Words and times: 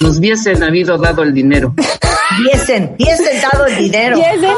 nos 0.00 0.18
hubiesen 0.18 0.62
habido 0.62 0.98
dado 0.98 1.22
el 1.22 1.34
dinero. 1.34 1.74
Diesen, 2.52 2.96
diesen 2.96 3.40
dado 3.40 3.66
el 3.66 3.76
dinero. 3.76 4.16
Diesen. 4.16 4.54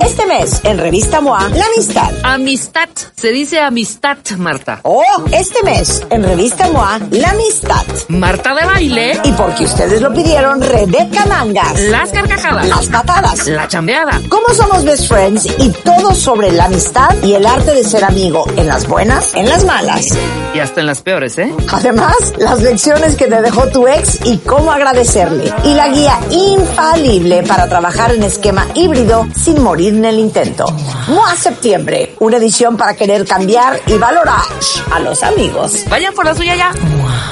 Este 0.00 0.26
mes, 0.26 0.60
en 0.64 0.78
Revista 0.78 1.20
MOA, 1.20 1.48
la 1.50 1.64
amistad. 1.66 2.10
Amistad, 2.24 2.88
se 3.16 3.28
dice 3.30 3.60
amistad, 3.60 4.18
Marta. 4.38 4.80
Oh, 4.82 5.02
este 5.30 5.62
mes, 5.62 6.02
en 6.10 6.24
Revista 6.24 6.68
MOA, 6.70 6.98
la 7.10 7.30
amistad. 7.30 7.84
Marta 8.08 8.54
de 8.54 8.66
baile, 8.66 9.20
Y 9.24 9.32
porque 9.32 9.64
ustedes 9.64 10.00
lo 10.00 10.12
pidieron, 10.12 10.60
Rebeca 10.60 11.26
Mangas. 11.26 11.78
las 11.82 12.10
carcajadas, 12.10 12.66
Las 12.68 12.86
patadas. 12.86 13.46
la 13.46 13.68
chambeada. 13.68 14.20
Cómo 14.28 14.48
somos 14.54 14.84
best 14.84 15.06
friends 15.08 15.46
y 15.58 15.68
todo 15.70 16.14
sobre 16.14 16.50
la 16.52 16.64
amistad 16.64 17.14
y 17.22 17.34
el 17.34 17.46
arte 17.46 17.72
de 17.72 17.84
ser 17.84 18.04
amigo 18.04 18.44
en 18.56 18.66
las 18.66 18.86
buenas, 18.88 19.34
en 19.34 19.48
las 19.48 19.64
malas. 19.64 20.06
Y 20.54 20.58
hasta 20.58 20.80
en 20.80 20.86
las 20.86 21.02
peores, 21.02 21.38
¿eh? 21.38 21.52
Además, 21.72 22.16
las 22.38 22.60
lecciones 22.60 23.14
que 23.16 23.26
te 23.26 23.40
dejó 23.40 23.68
tu 23.68 23.86
ex 23.86 24.18
y 24.24 24.38
cómo 24.38 24.72
agradecerle. 24.72 25.52
Y 25.64 25.74
la 25.74 25.88
guía 25.88 26.18
infalible 26.30 27.42
para 27.44 27.68
trabajar 27.68 28.12
en 28.12 28.22
esquema 28.24 28.66
híbrido 28.74 29.26
sin 29.36 29.59
morir 29.60 29.94
en 29.94 30.04
el 30.04 30.18
intento. 30.18 30.66
MOA 31.08 31.36
Septiembre, 31.36 32.14
una 32.20 32.38
edición 32.38 32.76
para 32.76 32.94
querer 32.94 33.26
cambiar 33.26 33.78
y 33.86 33.94
valorar 33.98 34.40
a 34.90 35.00
los 35.00 35.22
amigos. 35.22 35.84
Vayan 35.88 36.14
por 36.14 36.24
la 36.24 36.34
suya 36.34 36.56
ya. 36.56 36.72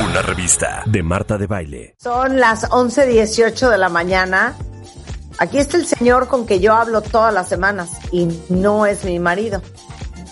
Una 0.05 0.23
revista 0.23 0.83
de 0.87 1.03
Marta 1.03 1.39
de 1.39 1.47
Baile. 1.47 1.95
Son 1.99 2.39
las 2.39 2.69
11.18 2.69 3.71
de 3.71 3.79
la 3.79 3.89
mañana. 3.89 4.57
Aquí 5.39 5.59
está 5.59 5.77
el 5.77 5.87
señor 5.87 6.29
con 6.29 6.47
que 6.47 6.61
yo 6.61 6.75
hablo 6.75 7.01
todas 7.01 7.33
las 7.33 7.49
semanas 7.49 7.91
y 8.13 8.29
no 8.49 8.87
es 8.87 9.05
mi 9.05 9.19
marido. 9.19 9.63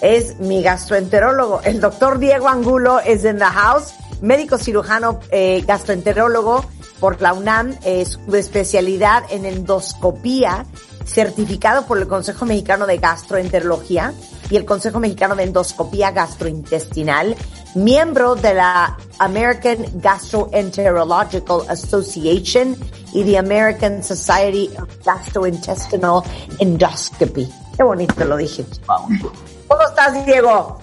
Es 0.02 0.38
mi 0.38 0.62
gastroenterólogo. 0.62 1.62
El 1.62 1.80
doctor 1.80 2.18
Diego 2.18 2.48
Angulo 2.48 3.01
es 3.01 3.24
en 3.24 3.38
the 3.38 3.45
house, 3.45 3.95
médico 4.20 4.59
cirujano 4.59 5.20
eh, 5.30 5.65
gastroenterólogo 5.66 6.65
por 7.01 7.20
la 7.23 7.32
UNAM, 7.32 7.74
eh, 7.84 8.04
su 8.04 8.34
especialidad 8.34 9.24
en 9.30 9.46
endoscopía, 9.46 10.66
certificado 11.07 11.87
por 11.87 11.99
el 11.99 12.07
Consejo 12.07 12.45
Mexicano 12.45 12.87
de 12.87 12.99
Gastroenterología 12.99 14.12
y 14.51 14.57
el 14.57 14.65
Consejo 14.65 15.01
Mexicano 15.01 15.35
de 15.35 15.45
Endoscopía 15.45 16.10
Gastrointestinal, 16.10 17.37
miembro 17.74 18.35
de 18.35 18.54
la 18.54 18.96
American 19.18 19.79
Gastroenterological 19.95 21.63
Association 21.68 22.76
y 23.13 23.24
the 23.24 23.38
American 23.38 24.02
Society 24.02 24.71
of 24.80 24.88
Gastrointestinal 25.04 26.23
Endoscopy. 26.59 27.48
Qué 27.76 27.82
bonito 27.82 28.24
lo 28.24 28.37
dije. 28.37 28.65
¿Cómo 28.87 29.82
estás, 29.88 30.26
Diego? 30.26 30.79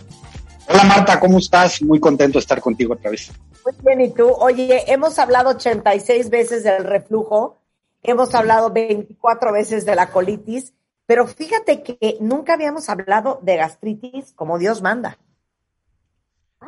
Hola 0.70 0.84
Marta, 0.86 1.20
¿cómo 1.20 1.38
estás? 1.40 1.82
Muy 1.82 2.00
contento 2.00 2.40
de 2.40 2.42
estar 2.42 2.62
contigo 2.62 2.94
otra 2.94 3.12
vez. 3.12 3.32
Muy 3.66 3.74
bien, 3.84 4.02
¿y 4.02 4.14
tú? 4.14 4.30
Oye, 4.30 4.92
hemos 4.92 5.20
hablado 5.20 5.52
86 5.52 6.30
veces 6.30 6.64
del 6.64 6.84
reflujo, 6.84 7.63
hemos 8.04 8.34
hablado 8.36 8.70
24 8.72 9.52
veces 9.52 9.86
de 9.86 9.96
la 9.96 10.10
colitis, 10.12 10.74
pero 11.06 11.28
fíjate 11.28 11.84
que 11.84 12.18
nunca 12.20 12.54
habíamos 12.54 12.90
hablado 12.90 13.40
de 13.44 13.58
gastritis 13.58 14.32
como 14.34 14.58
Dios 14.60 14.82
manda. 14.82 15.18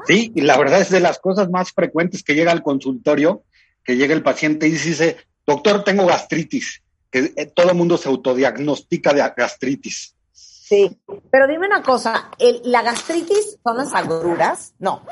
Sí, 0.07 0.31
y 0.35 0.41
la 0.41 0.57
verdad 0.57 0.81
es 0.81 0.89
de 0.89 0.99
las 0.99 1.19
cosas 1.19 1.49
más 1.49 1.71
frecuentes 1.71 2.23
que 2.23 2.35
llega 2.35 2.51
al 2.51 2.63
consultorio, 2.63 3.43
que 3.83 3.95
llega 3.95 4.13
el 4.13 4.23
paciente 4.23 4.67
y 4.67 4.71
dice, 4.71 5.17
doctor, 5.45 5.83
tengo 5.83 6.05
gastritis, 6.05 6.83
que 7.09 7.33
eh, 7.35 7.45
todo 7.47 7.69
el 7.69 7.75
mundo 7.77 7.97
se 7.97 8.09
autodiagnostica 8.09 9.13
de 9.13 9.21
gastritis. 9.35 10.15
Sí, 10.31 10.99
pero 11.31 11.47
dime 11.47 11.67
una 11.67 11.81
cosa, 11.81 12.31
¿el- 12.39 12.61
¿la 12.65 12.81
gastritis 12.81 13.57
son 13.63 13.77
las 13.77 13.93
agruras? 13.93 14.73
No, 14.79 15.05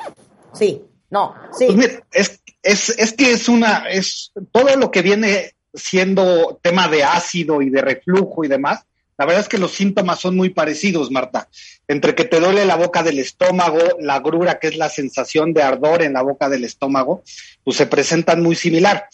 sí, 0.54 0.84
no, 1.10 1.34
sí. 1.58 1.68
Pues 1.68 1.78
mira, 1.78 2.04
es, 2.12 2.42
es, 2.62 2.90
es 2.90 3.14
que 3.14 3.32
es 3.32 3.48
una, 3.48 3.90
es 3.90 4.32
todo 4.52 4.76
lo 4.76 4.92
que 4.92 5.02
viene 5.02 5.54
siendo 5.74 6.60
tema 6.62 6.88
de 6.88 7.04
ácido 7.04 7.62
y 7.62 7.70
de 7.70 7.82
reflujo 7.82 8.44
y 8.44 8.48
demás, 8.48 8.86
la 9.18 9.26
verdad 9.26 9.42
es 9.42 9.50
que 9.50 9.60
los 9.60 9.72
síntomas 9.72 10.20
son 10.20 10.36
muy 10.36 10.50
parecidos, 10.50 11.12
Marta. 11.12 11.48
Entre 11.88 12.16
que 12.16 12.26
te 12.26 12.40
duele 12.40 12.66
la 12.66 12.76
boca 12.76 13.04
del 13.04 13.20
estómago, 13.20 13.80
la 14.00 14.16
agrura, 14.16 14.60
que 14.60 14.68
es 14.68 14.78
la 14.78 14.90
sensación 14.90 15.54
de 15.54 15.62
ardor 15.62 16.02
en 16.02 16.14
la 16.14 16.24
boca 16.24 16.50
del 16.50 16.64
estómago, 16.64 17.24
pues 17.64 17.78
se 17.78 17.86
presentan 17.86 18.42
muy 18.42 18.56
similar. 18.56 19.08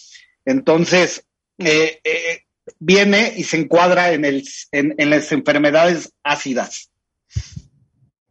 Entonces, 0.46 1.26
eh, 1.58 2.00
eh, 2.04 2.44
viene 2.80 3.34
y 3.36 3.44
se 3.44 3.58
encuadra 3.58 4.14
en, 4.14 4.24
el, 4.24 4.48
en, 4.72 4.96
en 4.98 5.10
las 5.10 5.32
enfermedades 5.32 6.14
ácidas. 6.24 6.90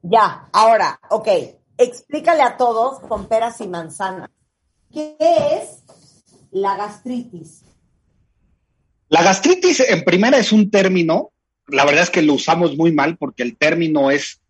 Ya, 0.00 0.48
ahora, 0.52 0.98
ok, 1.10 1.28
explícale 1.76 2.42
a 2.42 2.56
todos 2.56 3.00
con 3.00 3.28
peras 3.28 3.60
y 3.60 3.68
manzanas. 3.68 4.30
¿Qué 4.90 5.16
es 5.20 5.84
la 6.50 6.76
gastritis? 6.76 7.62
La 9.08 9.22
gastritis 9.22 9.80
en 9.80 10.04
primera 10.04 10.38
es 10.38 10.52
un 10.52 10.70
término, 10.70 11.30
la 11.66 11.84
verdad 11.84 12.02
es 12.02 12.10
que 12.10 12.22
lo 12.22 12.34
usamos 12.34 12.76
muy 12.76 12.92
mal 12.92 13.16
porque 13.16 13.42
el 13.42 13.56
término 13.56 14.10
es 14.10 14.40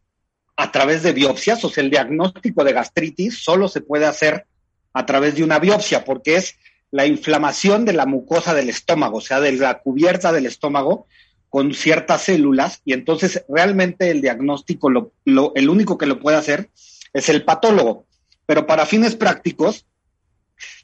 a 0.56 0.72
través 0.72 1.04
de 1.04 1.12
biopsias, 1.12 1.64
o 1.64 1.70
sea, 1.70 1.84
el 1.84 1.90
diagnóstico 1.90 2.64
de 2.64 2.72
gastritis 2.72 3.38
solo 3.38 3.68
se 3.68 3.80
puede 3.80 4.06
hacer 4.06 4.46
a 4.92 5.06
través 5.06 5.36
de 5.36 5.44
una 5.44 5.60
biopsia 5.60 6.04
porque 6.04 6.36
es 6.36 6.56
la 6.90 7.06
inflamación 7.06 7.84
de 7.84 7.92
la 7.92 8.06
mucosa 8.06 8.54
del 8.54 8.68
estómago, 8.68 9.18
o 9.18 9.20
sea, 9.20 9.40
de 9.40 9.52
la 9.52 9.78
cubierta 9.78 10.32
del 10.32 10.46
estómago 10.46 11.06
con 11.48 11.72
ciertas 11.72 12.22
células 12.22 12.82
y 12.84 12.94
entonces 12.94 13.44
realmente 13.48 14.10
el 14.10 14.20
diagnóstico, 14.20 14.90
lo, 14.90 15.12
lo, 15.24 15.52
el 15.54 15.68
único 15.70 15.96
que 15.96 16.06
lo 16.06 16.18
puede 16.18 16.36
hacer 16.36 16.70
es 17.12 17.28
el 17.28 17.44
patólogo. 17.44 18.06
Pero 18.46 18.66
para 18.66 18.86
fines 18.86 19.14
prácticos, 19.14 19.86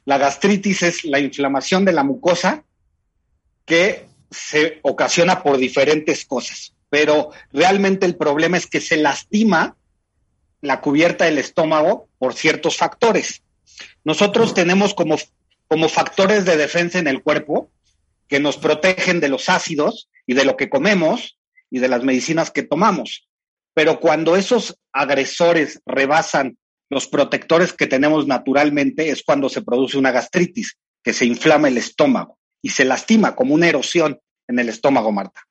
la 0.05 0.17
gastritis 0.17 0.83
es 0.83 1.03
la 1.03 1.19
inflamación 1.19 1.83
de 1.83 1.91
la 1.91 2.03
mucosa 2.03 2.63
que 3.65 4.07
se 4.31 4.79
ocasiona 4.83 5.41
por 5.43 5.57
diferentes 5.57 6.25
cosas, 6.25 6.73
pero 6.89 7.31
realmente 7.51 8.05
el 8.05 8.15
problema 8.15 8.57
es 8.57 8.67
que 8.67 8.81
se 8.81 8.97
lastima 8.97 9.75
la 10.61 10.81
cubierta 10.81 11.25
del 11.25 11.37
estómago 11.37 12.09
por 12.17 12.33
ciertos 12.33 12.77
factores. 12.77 13.43
Nosotros 14.03 14.53
tenemos 14.53 14.93
como, 14.93 15.17
como 15.67 15.89
factores 15.89 16.45
de 16.45 16.57
defensa 16.57 16.99
en 16.99 17.07
el 17.07 17.21
cuerpo 17.21 17.69
que 18.27 18.39
nos 18.39 18.57
protegen 18.57 19.19
de 19.19 19.29
los 19.29 19.49
ácidos 19.49 20.09
y 20.25 20.33
de 20.33 20.45
lo 20.45 20.57
que 20.57 20.69
comemos 20.69 21.37
y 21.69 21.79
de 21.79 21.87
las 21.87 22.03
medicinas 22.03 22.51
que 22.51 22.63
tomamos. 22.63 23.27
Pero 23.73 23.99
cuando 23.99 24.35
esos 24.35 24.77
agresores 24.91 25.81
rebasan 25.85 26.57
los 26.89 27.07
protectores 27.07 27.73
que 27.73 27.87
tenemos 27.87 28.27
naturalmente, 28.27 29.09
es 29.09 29.23
cuando 29.23 29.49
se 29.49 29.61
produce 29.61 29.97
una 29.97 30.11
gastritis, 30.11 30.77
que 31.03 31.13
se 31.13 31.25
inflama 31.25 31.67
el 31.67 31.77
estómago 31.77 32.37
y 32.65 32.69
se 32.69 32.83
lastima 32.83 33.35
como 33.35 33.53
una 33.53 33.67
erosión 33.67 34.19
en 34.47 34.57
el 34.57 34.69
estómago, 34.69 35.11
Marta. 35.11 35.47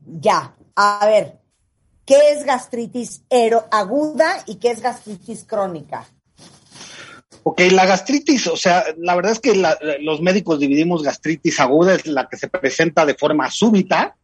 Ya, 0.00 0.56
a 0.74 1.06
ver, 1.06 1.38
¿qué 2.04 2.32
es 2.32 2.44
gastritis 2.44 3.22
aguda 3.70 4.42
y 4.48 4.56
qué 4.56 4.72
es 4.72 4.82
gastritis 4.82 5.44
crónica? 5.44 6.04
Ok, 7.44 7.60
la 7.70 7.86
gastritis, 7.86 8.48
o 8.48 8.56
sea, 8.56 8.86
la 8.98 9.14
verdad 9.14 9.30
es 9.30 9.38
que 9.38 9.54
la, 9.54 9.78
los 10.00 10.20
médicos 10.20 10.58
dividimos 10.58 11.04
gastritis 11.04 11.60
aguda, 11.60 11.94
es 11.94 12.06
la 12.08 12.28
que 12.28 12.38
se 12.38 12.48
presenta 12.48 13.06
de 13.06 13.14
forma 13.14 13.48
súbita, 13.48 14.16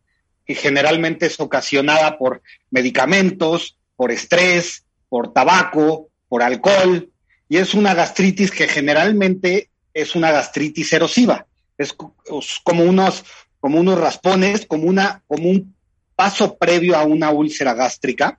que 0.45 0.57
generalmente 0.57 1.27
es 1.27 1.39
ocasionada 1.39 2.19
por 2.19 2.43
medicamentos, 2.73 3.79
por 3.95 4.11
estrés, 4.11 4.87
por 5.09 5.33
tabaco, 5.33 6.09
por 6.29 6.43
alcohol, 6.43 7.13
y 7.49 7.59
es 7.59 7.75
una 7.75 7.95
gastritis 7.95 8.51
que 8.51 8.67
generalmente 8.67 9.71
es 10.01 10.15
una 10.15 10.31
gastritis 10.31 10.93
erosiva. 10.93 11.47
Es 11.77 11.93
como 11.93 12.85
unos, 12.85 13.25
como 13.61 13.79
unos 13.81 13.99
raspones, 13.99 14.67
como, 14.67 14.85
una, 14.85 15.23
como 15.27 15.51
un 15.51 15.75
paso 16.17 16.57
previo 16.57 16.97
a 16.97 17.05
una 17.05 17.31
úlcera 17.31 17.75
gástrica. 17.75 18.39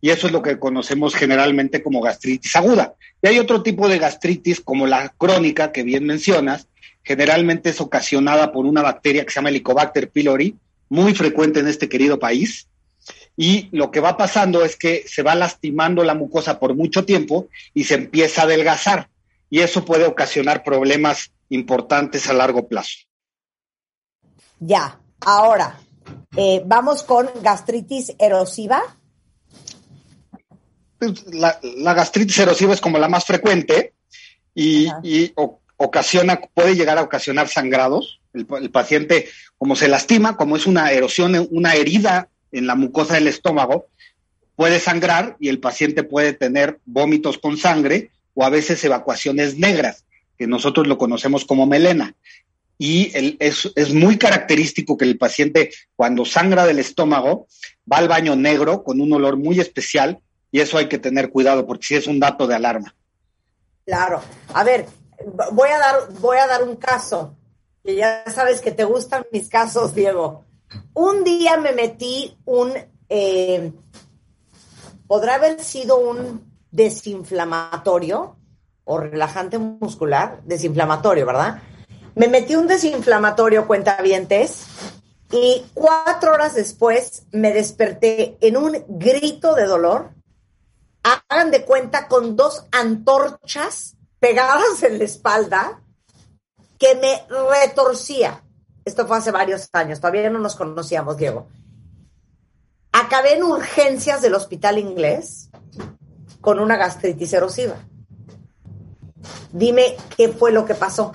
Y 0.00 0.10
eso 0.10 0.26
es 0.26 0.32
lo 0.32 0.42
que 0.42 0.58
conocemos 0.58 1.14
generalmente 1.14 1.82
como 1.82 2.00
gastritis 2.00 2.56
aguda. 2.56 2.94
Y 3.22 3.28
hay 3.28 3.38
otro 3.38 3.62
tipo 3.62 3.88
de 3.88 3.98
gastritis, 3.98 4.60
como 4.60 4.86
la 4.86 5.10
crónica, 5.10 5.72
que 5.72 5.82
bien 5.82 6.06
mencionas, 6.06 6.68
generalmente 7.02 7.70
es 7.70 7.80
ocasionada 7.80 8.52
por 8.52 8.66
una 8.66 8.82
bacteria 8.82 9.24
que 9.24 9.30
se 9.30 9.36
llama 9.36 9.50
Helicobacter 9.50 10.10
pylori, 10.10 10.56
muy 10.88 11.14
frecuente 11.14 11.60
en 11.60 11.68
este 11.68 11.88
querido 11.88 12.18
país. 12.18 12.66
Y 13.36 13.68
lo 13.72 13.90
que 13.90 14.00
va 14.00 14.16
pasando 14.16 14.64
es 14.64 14.76
que 14.76 15.04
se 15.06 15.22
va 15.22 15.34
lastimando 15.34 16.04
la 16.04 16.14
mucosa 16.14 16.58
por 16.58 16.74
mucho 16.74 17.04
tiempo 17.04 17.48
y 17.74 17.84
se 17.84 17.94
empieza 17.94 18.42
a 18.42 18.44
adelgazar. 18.44 19.08
Y 19.50 19.60
eso 19.60 19.84
puede 19.84 20.06
ocasionar 20.06 20.62
problemas 20.62 21.32
importantes 21.48 22.28
a 22.28 22.32
largo 22.32 22.68
plazo. 22.68 22.98
Ya, 24.60 25.00
ahora, 25.20 25.80
eh, 26.36 26.62
vamos 26.64 27.02
con 27.02 27.28
gastritis 27.42 28.14
erosiva. 28.18 28.82
La, 31.32 31.58
la, 31.62 31.94
gastritis 31.94 32.38
erosiva 32.38 32.74
es 32.74 32.80
como 32.80 32.98
la 32.98 33.08
más 33.08 33.24
frecuente 33.24 33.94
y, 34.54 34.88
y 35.02 35.32
o, 35.34 35.60
ocasiona, 35.78 36.40
puede 36.54 36.76
llegar 36.76 36.98
a 36.98 37.02
ocasionar 37.02 37.48
sangrados. 37.48 38.20
El, 38.32 38.46
el, 38.60 38.70
paciente, 38.70 39.28
como 39.58 39.74
se 39.74 39.88
lastima, 39.88 40.36
como 40.36 40.56
es 40.56 40.66
una 40.66 40.92
erosión, 40.92 41.48
una 41.50 41.74
herida 41.74 42.28
en 42.52 42.66
la 42.66 42.76
mucosa 42.76 43.14
del 43.14 43.26
estómago, 43.26 43.86
puede 44.54 44.78
sangrar 44.78 45.36
y 45.40 45.48
el 45.48 45.58
paciente 45.58 46.04
puede 46.04 46.34
tener 46.34 46.80
vómitos 46.84 47.38
con 47.38 47.56
sangre 47.56 48.10
o 48.40 48.44
a 48.44 48.48
veces 48.48 48.82
evacuaciones 48.84 49.58
negras 49.58 50.06
que 50.38 50.46
nosotros 50.46 50.86
lo 50.86 50.96
conocemos 50.96 51.44
como 51.44 51.66
melena. 51.66 52.14
Y 52.78 53.12
es, 53.38 53.70
es 53.76 53.92
muy 53.92 54.16
característico 54.16 54.96
que 54.96 55.04
el 55.04 55.18
paciente, 55.18 55.70
cuando 55.94 56.24
sangra 56.24 56.64
del 56.64 56.78
estómago, 56.78 57.48
va 57.90 57.98
al 57.98 58.08
baño 58.08 58.36
negro 58.36 58.82
con 58.82 59.02
un 59.02 59.12
olor 59.12 59.36
muy 59.36 59.60
especial 59.60 60.20
y 60.50 60.60
eso 60.60 60.78
hay 60.78 60.88
que 60.88 60.96
tener 60.96 61.28
cuidado 61.28 61.66
porque 61.66 61.88
sí 61.88 61.96
es 61.96 62.06
un 62.06 62.18
dato 62.18 62.46
de 62.46 62.54
alarma. 62.54 62.94
Claro. 63.84 64.22
A 64.54 64.64
ver, 64.64 64.86
voy 65.52 65.68
a 65.68 65.78
dar, 65.78 66.10
voy 66.20 66.38
a 66.38 66.46
dar 66.46 66.62
un 66.62 66.76
caso. 66.76 67.36
Que 67.84 67.96
ya 67.96 68.24
sabes 68.32 68.62
que 68.62 68.72
te 68.72 68.84
gustan 68.84 69.26
mis 69.32 69.50
casos, 69.50 69.94
Diego. 69.94 70.46
Un 70.94 71.24
día 71.24 71.58
me 71.58 71.72
metí 71.72 72.38
un, 72.46 72.72
eh, 73.10 73.70
podrá 75.06 75.34
haber 75.34 75.60
sido 75.60 75.98
un 75.98 76.49
desinflamatorio 76.70 78.36
o 78.84 78.98
relajante 78.98 79.58
muscular, 79.58 80.42
desinflamatorio, 80.44 81.26
¿verdad? 81.26 81.62
Me 82.14 82.28
metí 82.28 82.56
un 82.56 82.66
desinflamatorio, 82.66 83.66
cuentavientes, 83.66 84.66
y 85.32 85.64
cuatro 85.74 86.32
horas 86.32 86.54
después 86.54 87.24
me 87.30 87.52
desperté 87.52 88.36
en 88.40 88.56
un 88.56 88.84
grito 88.88 89.54
de 89.54 89.66
dolor. 89.66 90.10
Hagan 91.02 91.50
de 91.50 91.64
cuenta 91.64 92.08
con 92.08 92.36
dos 92.36 92.66
antorchas 92.72 93.96
pegadas 94.18 94.82
en 94.82 94.98
la 94.98 95.04
espalda 95.04 95.82
que 96.78 96.94
me 96.96 97.24
retorcía. 97.50 98.42
Esto 98.84 99.06
fue 99.06 99.18
hace 99.18 99.30
varios 99.30 99.68
años, 99.72 100.00
todavía 100.00 100.30
no 100.30 100.40
nos 100.40 100.56
conocíamos, 100.56 101.16
Diego. 101.16 101.46
Acabé 102.92 103.34
en 103.34 103.44
urgencias 103.44 104.20
del 104.20 104.34
hospital 104.34 104.78
inglés 104.78 105.48
con 106.40 106.58
una 106.58 106.76
gastritis 106.76 107.32
erosiva. 107.32 107.76
Dime 109.52 109.96
qué 110.16 110.28
fue 110.28 110.52
lo 110.52 110.64
que 110.64 110.74
pasó. 110.74 111.12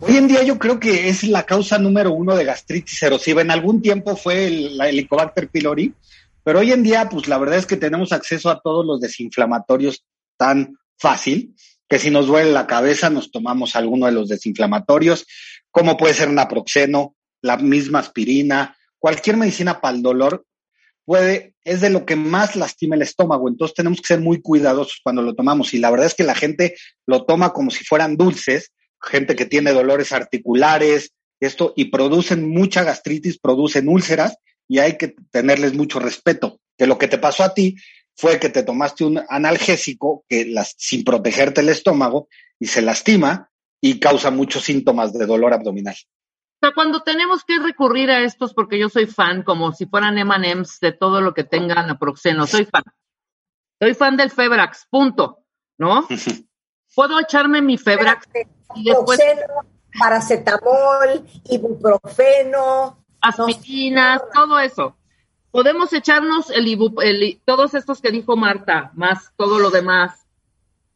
Hoy 0.00 0.16
en 0.16 0.28
día 0.28 0.42
yo 0.44 0.58
creo 0.58 0.78
que 0.78 1.08
es 1.08 1.24
la 1.24 1.44
causa 1.44 1.78
número 1.78 2.12
uno 2.12 2.36
de 2.36 2.44
gastritis 2.44 3.02
erosiva. 3.02 3.42
En 3.42 3.50
algún 3.50 3.82
tiempo 3.82 4.16
fue 4.16 4.46
el, 4.46 4.80
Helicobacter 4.80 5.48
pylori, 5.48 5.92
pero 6.44 6.60
hoy 6.60 6.72
en 6.72 6.82
día, 6.82 7.08
pues 7.08 7.26
la 7.26 7.38
verdad 7.38 7.58
es 7.58 7.66
que 7.66 7.76
tenemos 7.76 8.12
acceso 8.12 8.48
a 8.50 8.60
todos 8.60 8.86
los 8.86 9.00
desinflamatorios 9.00 10.04
tan 10.36 10.78
fácil 10.96 11.54
que 11.88 11.98
si 11.98 12.10
nos 12.10 12.26
duele 12.26 12.52
la 12.52 12.66
cabeza 12.66 13.08
nos 13.08 13.32
tomamos 13.32 13.74
alguno 13.74 14.06
de 14.06 14.12
los 14.12 14.28
desinflamatorios, 14.28 15.26
como 15.70 15.96
puede 15.96 16.14
ser 16.14 16.30
naproxeno, 16.30 17.16
la 17.40 17.56
misma 17.56 18.00
aspirina, 18.00 18.76
cualquier 18.98 19.36
medicina 19.36 19.80
para 19.80 19.96
el 19.96 20.02
dolor 20.02 20.44
puede, 21.08 21.54
es 21.64 21.80
de 21.80 21.88
lo 21.88 22.04
que 22.04 22.16
más 22.16 22.54
lastima 22.54 22.94
el 22.94 23.00
estómago. 23.00 23.48
Entonces 23.48 23.74
tenemos 23.74 24.02
que 24.02 24.08
ser 24.08 24.20
muy 24.20 24.42
cuidadosos 24.42 25.00
cuando 25.02 25.22
lo 25.22 25.34
tomamos. 25.34 25.72
Y 25.72 25.78
la 25.78 25.90
verdad 25.90 26.06
es 26.06 26.14
que 26.14 26.22
la 26.22 26.34
gente 26.34 26.76
lo 27.06 27.24
toma 27.24 27.54
como 27.54 27.70
si 27.70 27.82
fueran 27.82 28.18
dulces, 28.18 28.72
gente 29.00 29.34
que 29.34 29.46
tiene 29.46 29.72
dolores 29.72 30.12
articulares, 30.12 31.12
esto, 31.40 31.72
y 31.76 31.86
producen 31.86 32.46
mucha 32.46 32.84
gastritis, 32.84 33.38
producen 33.38 33.88
úlceras, 33.88 34.36
y 34.68 34.80
hay 34.80 34.98
que 34.98 35.14
tenerles 35.30 35.72
mucho 35.72 35.98
respeto. 35.98 36.60
Que 36.76 36.86
lo 36.86 36.98
que 36.98 37.08
te 37.08 37.16
pasó 37.16 37.42
a 37.42 37.54
ti 37.54 37.76
fue 38.14 38.38
que 38.38 38.50
te 38.50 38.62
tomaste 38.62 39.04
un 39.04 39.22
analgésico 39.30 40.26
que 40.28 40.44
las, 40.44 40.74
sin 40.76 41.04
protegerte 41.04 41.62
el 41.62 41.70
estómago 41.70 42.28
y 42.60 42.66
se 42.66 42.82
lastima 42.82 43.50
y 43.80 43.98
causa 43.98 44.30
muchos 44.30 44.64
síntomas 44.64 45.14
de 45.14 45.24
dolor 45.24 45.54
abdominal. 45.54 45.96
O 46.60 46.66
sea, 46.66 46.74
cuando 46.74 47.02
tenemos 47.02 47.44
que 47.44 47.60
recurrir 47.60 48.10
a 48.10 48.24
estos, 48.24 48.52
porque 48.52 48.80
yo 48.80 48.88
soy 48.88 49.06
fan, 49.06 49.44
como 49.44 49.72
si 49.72 49.86
fueran 49.86 50.18
M&M's 50.18 50.80
de 50.80 50.90
todo 50.90 51.20
lo 51.20 51.32
que 51.32 51.44
tengan 51.44 51.86
naproxeno, 51.86 52.48
soy 52.48 52.64
fan. 52.64 52.82
Soy 53.80 53.94
fan 53.94 54.16
del 54.16 54.32
Febrax, 54.32 54.88
punto, 54.90 55.44
¿no? 55.76 56.08
Puedo 56.96 57.20
echarme 57.20 57.62
mi 57.62 57.78
Febrax 57.78 58.26
y 58.74 58.84
después... 58.84 59.20
Paracetamol, 59.98 61.24
ibuprofeno... 61.48 63.04
Aspirinas, 63.20 64.22
todo 64.34 64.58
eso. 64.58 64.96
Podemos 65.52 65.92
echarnos 65.92 66.50
el, 66.50 66.66
el, 67.02 67.40
todos 67.44 67.74
estos 67.74 68.00
que 68.00 68.10
dijo 68.10 68.36
Marta, 68.36 68.90
más 68.94 69.32
todo 69.36 69.60
lo 69.60 69.70
demás, 69.70 70.26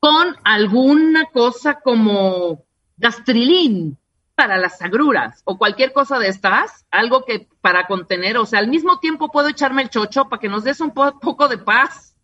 con 0.01 0.37
alguna 0.43 1.27
cosa 1.27 1.81
como 1.81 2.65
gastrilín, 2.97 3.99
para 4.43 4.59
las 4.59 4.83
agruras 4.83 5.41
o 5.45 5.57
cualquier 5.57 5.93
cosa 5.93 6.19
de 6.19 6.27
estas, 6.27 6.85
algo 6.91 7.25
que 7.25 7.47
para 7.61 7.87
contener, 7.87 8.37
o 8.39 8.45
sea, 8.45 8.59
al 8.59 8.67
mismo 8.67 8.99
tiempo 8.99 9.31
puedo 9.31 9.47
echarme 9.47 9.83
el 9.83 9.89
chocho 9.89 10.29
para 10.29 10.41
que 10.41 10.49
nos 10.49 10.65
des 10.65 10.81
un 10.81 10.91
poco 10.93 11.47
de 11.47 11.59
paz. 11.59 12.17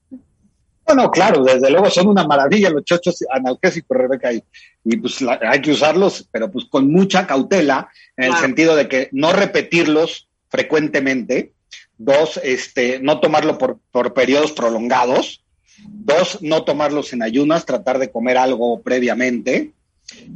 Bueno, 0.85 1.13
claro, 1.13 1.45
desde 1.45 1.71
luego 1.71 1.89
son 1.91 2.09
una 2.09 2.27
maravilla 2.27 2.71
los 2.71 2.83
chochos 2.85 3.25
analgésicos, 3.31 3.97
Rebeca, 3.97 4.33
y, 4.33 4.43
y 4.83 4.97
pues 4.97 5.25
hay 5.49 5.63
que 5.63 5.71
usarlos, 5.71 6.29
pero 6.33 6.51
pues 6.51 6.65
con 6.65 6.91
mucha 6.91 7.25
cautela, 7.25 7.89
en 8.17 8.33
el 8.33 8.35
sentido 8.39 8.75
de 8.75 8.89
que 8.89 9.09
no 9.13 9.33
repetirlos 9.33 10.29
frecuentemente, 10.49 11.53
dos, 11.99 12.41
este, 12.43 12.99
no 12.99 13.21
tomarlo 13.21 13.59
por, 13.59 13.79
por 13.93 14.13
periodos 14.13 14.51
prolongados, 14.51 15.45
dos, 15.85 16.43
no 16.43 16.65
tomarlos 16.65 17.13
en 17.13 17.23
ayunas, 17.23 17.65
tratar 17.65 18.01
de 18.01 18.11
comer 18.11 18.39
algo 18.39 18.83
previamente, 18.83 19.73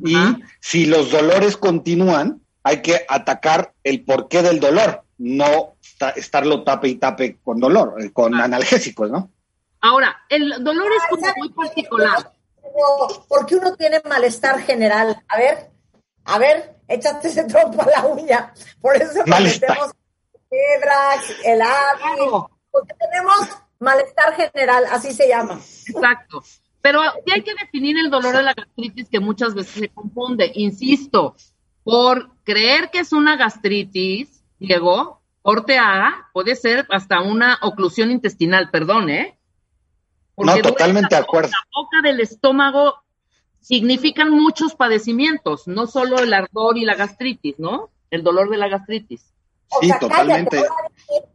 y 0.04 0.16
si 0.60 0.86
los 0.86 1.10
dolores 1.10 1.56
continúan, 1.56 2.40
hay 2.62 2.82
que 2.82 3.04
atacar 3.08 3.72
el 3.82 4.04
porqué 4.04 4.42
del 4.42 4.60
dolor, 4.60 5.04
no 5.18 5.76
estarlo 6.16 6.64
tape 6.64 6.88
y 6.88 6.94
tape 6.96 7.38
con 7.42 7.60
dolor, 7.60 7.94
eh, 8.02 8.12
con 8.12 8.34
analgésicos, 8.34 9.10
¿no? 9.10 9.30
Ahora, 9.80 10.16
el 10.28 10.62
dolor 10.62 10.90
es 10.96 11.02
como 11.10 11.26
muy 11.36 11.48
particular. 11.50 12.32
Porque 13.28 13.56
uno 13.56 13.74
tiene 13.74 14.00
malestar 14.08 14.60
general. 14.60 15.22
A 15.28 15.36
ver, 15.36 15.70
a 16.24 16.38
ver, 16.38 16.76
échate 16.88 17.28
ese 17.28 17.44
trompo 17.44 17.82
a 17.82 17.86
la 17.86 18.06
uña. 18.06 18.54
Por 18.80 18.96
eso 18.96 19.22
tenemos 19.24 19.92
el 21.44 21.62
hábito, 21.62 22.50
porque 22.70 22.94
tenemos 22.94 23.48
malestar 23.78 24.34
general, 24.34 24.84
así 24.90 25.12
se 25.12 25.28
llama. 25.28 25.60
Exacto. 25.86 26.42
Pero 26.82 27.00
sí 27.24 27.32
hay 27.32 27.42
que 27.42 27.54
definir 27.54 27.96
el 27.98 28.10
dolor 28.10 28.36
de 28.36 28.42
la 28.42 28.54
gastritis 28.54 29.08
que 29.08 29.20
muchas 29.20 29.54
veces 29.54 29.72
se 29.72 29.88
confunde. 29.88 30.50
Insisto, 30.54 31.36
por 31.84 32.30
creer 32.44 32.90
que 32.90 32.98
es 32.98 33.12
una 33.12 33.36
gastritis, 33.36 34.42
Diego, 34.58 35.22
corte 35.42 35.78
A, 35.78 36.28
puede 36.32 36.56
ser 36.56 36.86
hasta 36.90 37.20
una 37.20 37.58
oclusión 37.62 38.10
intestinal, 38.10 38.70
perdón, 38.70 39.10
¿eh? 39.10 39.38
no, 40.36 40.56
totalmente 40.58 41.14
de 41.14 41.20
acuerdo. 41.20 41.50
La 41.50 41.82
boca 41.82 42.02
del 42.02 42.20
estómago 42.20 43.02
significan 43.60 44.30
muchos 44.30 44.74
padecimientos, 44.74 45.68
no 45.68 45.86
solo 45.86 46.18
el 46.18 46.32
ardor 46.34 46.78
y 46.78 46.84
la 46.84 46.94
gastritis, 46.94 47.58
¿no? 47.58 47.90
El 48.10 48.22
dolor 48.22 48.50
de 48.50 48.58
la 48.58 48.68
gastritis. 48.68 49.32
Sí, 49.80 49.90
totalmente. 50.00 50.62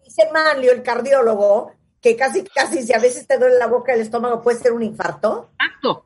dice 0.03 0.29
Manlio, 0.31 0.71
el 0.71 0.83
cardiólogo, 0.83 1.71
que 2.07 2.15
casi, 2.15 2.43
casi, 2.43 2.83
si 2.83 2.93
a 2.93 2.99
veces 2.99 3.27
te 3.27 3.37
duele 3.37 3.57
la 3.57 3.67
boca 3.67 3.91
del 3.91 4.01
estómago, 4.01 4.41
puede 4.41 4.59
ser 4.59 4.71
un 4.71 4.83
infarto. 4.83 5.49
Exacto. 5.59 6.05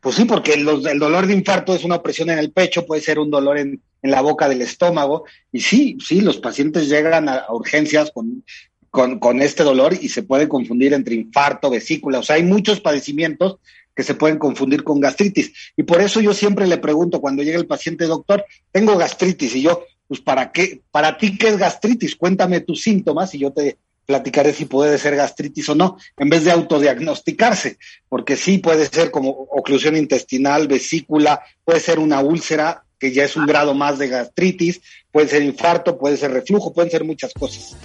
Pues 0.00 0.14
sí, 0.14 0.26
porque 0.26 0.52
el 0.52 0.64
dolor 0.64 1.26
de 1.26 1.34
infarto 1.34 1.74
es 1.74 1.84
una 1.84 1.96
opresión 1.96 2.30
en 2.30 2.38
el 2.38 2.52
pecho, 2.52 2.86
puede 2.86 3.00
ser 3.00 3.18
un 3.18 3.30
dolor 3.30 3.58
en, 3.58 3.82
la 4.02 4.20
boca 4.20 4.48
del 4.48 4.62
estómago. 4.62 5.24
Y 5.50 5.60
sí, 5.60 5.98
sí, 6.06 6.20
los 6.20 6.38
pacientes 6.38 6.88
llegan 6.88 7.28
a, 7.28 7.46
urgencias 7.50 8.10
con, 8.12 8.44
con, 8.90 9.18
con, 9.18 9.42
este 9.42 9.64
dolor 9.64 9.94
y 10.00 10.08
se 10.08 10.22
puede 10.22 10.48
confundir 10.48 10.92
entre 10.92 11.14
infarto, 11.14 11.70
vesícula. 11.70 12.20
O 12.20 12.22
sea, 12.22 12.36
hay 12.36 12.44
muchos 12.44 12.80
padecimientos 12.80 13.58
que 13.96 14.04
se 14.04 14.14
pueden 14.14 14.38
confundir 14.38 14.84
con 14.84 15.00
gastritis. 15.00 15.52
Y 15.76 15.82
por 15.82 16.00
eso 16.00 16.20
yo 16.20 16.32
siempre 16.32 16.66
le 16.66 16.78
pregunto 16.78 17.20
cuando 17.20 17.42
llega 17.42 17.58
el 17.58 17.66
paciente, 17.66 18.04
doctor, 18.04 18.44
tengo 18.70 18.96
gastritis. 18.96 19.56
Y 19.56 19.62
yo, 19.62 19.82
pues, 20.06 20.20
¿para 20.20 20.52
qué? 20.52 20.82
¿Para 20.92 21.18
ti 21.18 21.36
qué 21.36 21.48
es 21.48 21.56
gastritis? 21.56 22.14
Cuéntame 22.14 22.60
tus 22.60 22.82
síntomas 22.82 23.34
y 23.34 23.40
yo 23.40 23.52
te, 23.52 23.78
platicaré 24.08 24.54
si 24.54 24.64
puede 24.64 24.96
ser 24.96 25.16
gastritis 25.16 25.68
o 25.68 25.74
no, 25.74 25.98
en 26.16 26.30
vez 26.30 26.42
de 26.42 26.50
autodiagnosticarse, 26.50 27.76
porque 28.08 28.36
sí 28.36 28.56
puede 28.56 28.86
ser 28.86 29.10
como 29.10 29.28
oclusión 29.28 29.96
intestinal, 29.96 30.66
vesícula, 30.66 31.42
puede 31.62 31.78
ser 31.78 31.98
una 31.98 32.20
úlcera, 32.20 32.84
que 32.98 33.12
ya 33.12 33.24
es 33.24 33.36
un 33.36 33.44
grado 33.44 33.74
más 33.74 33.98
de 33.98 34.08
gastritis, 34.08 34.80
puede 35.12 35.28
ser 35.28 35.42
infarto, 35.42 35.98
puede 35.98 36.16
ser 36.16 36.32
reflujo, 36.32 36.72
pueden 36.72 36.90
ser 36.90 37.04
muchas 37.04 37.34
cosas. 37.34 37.76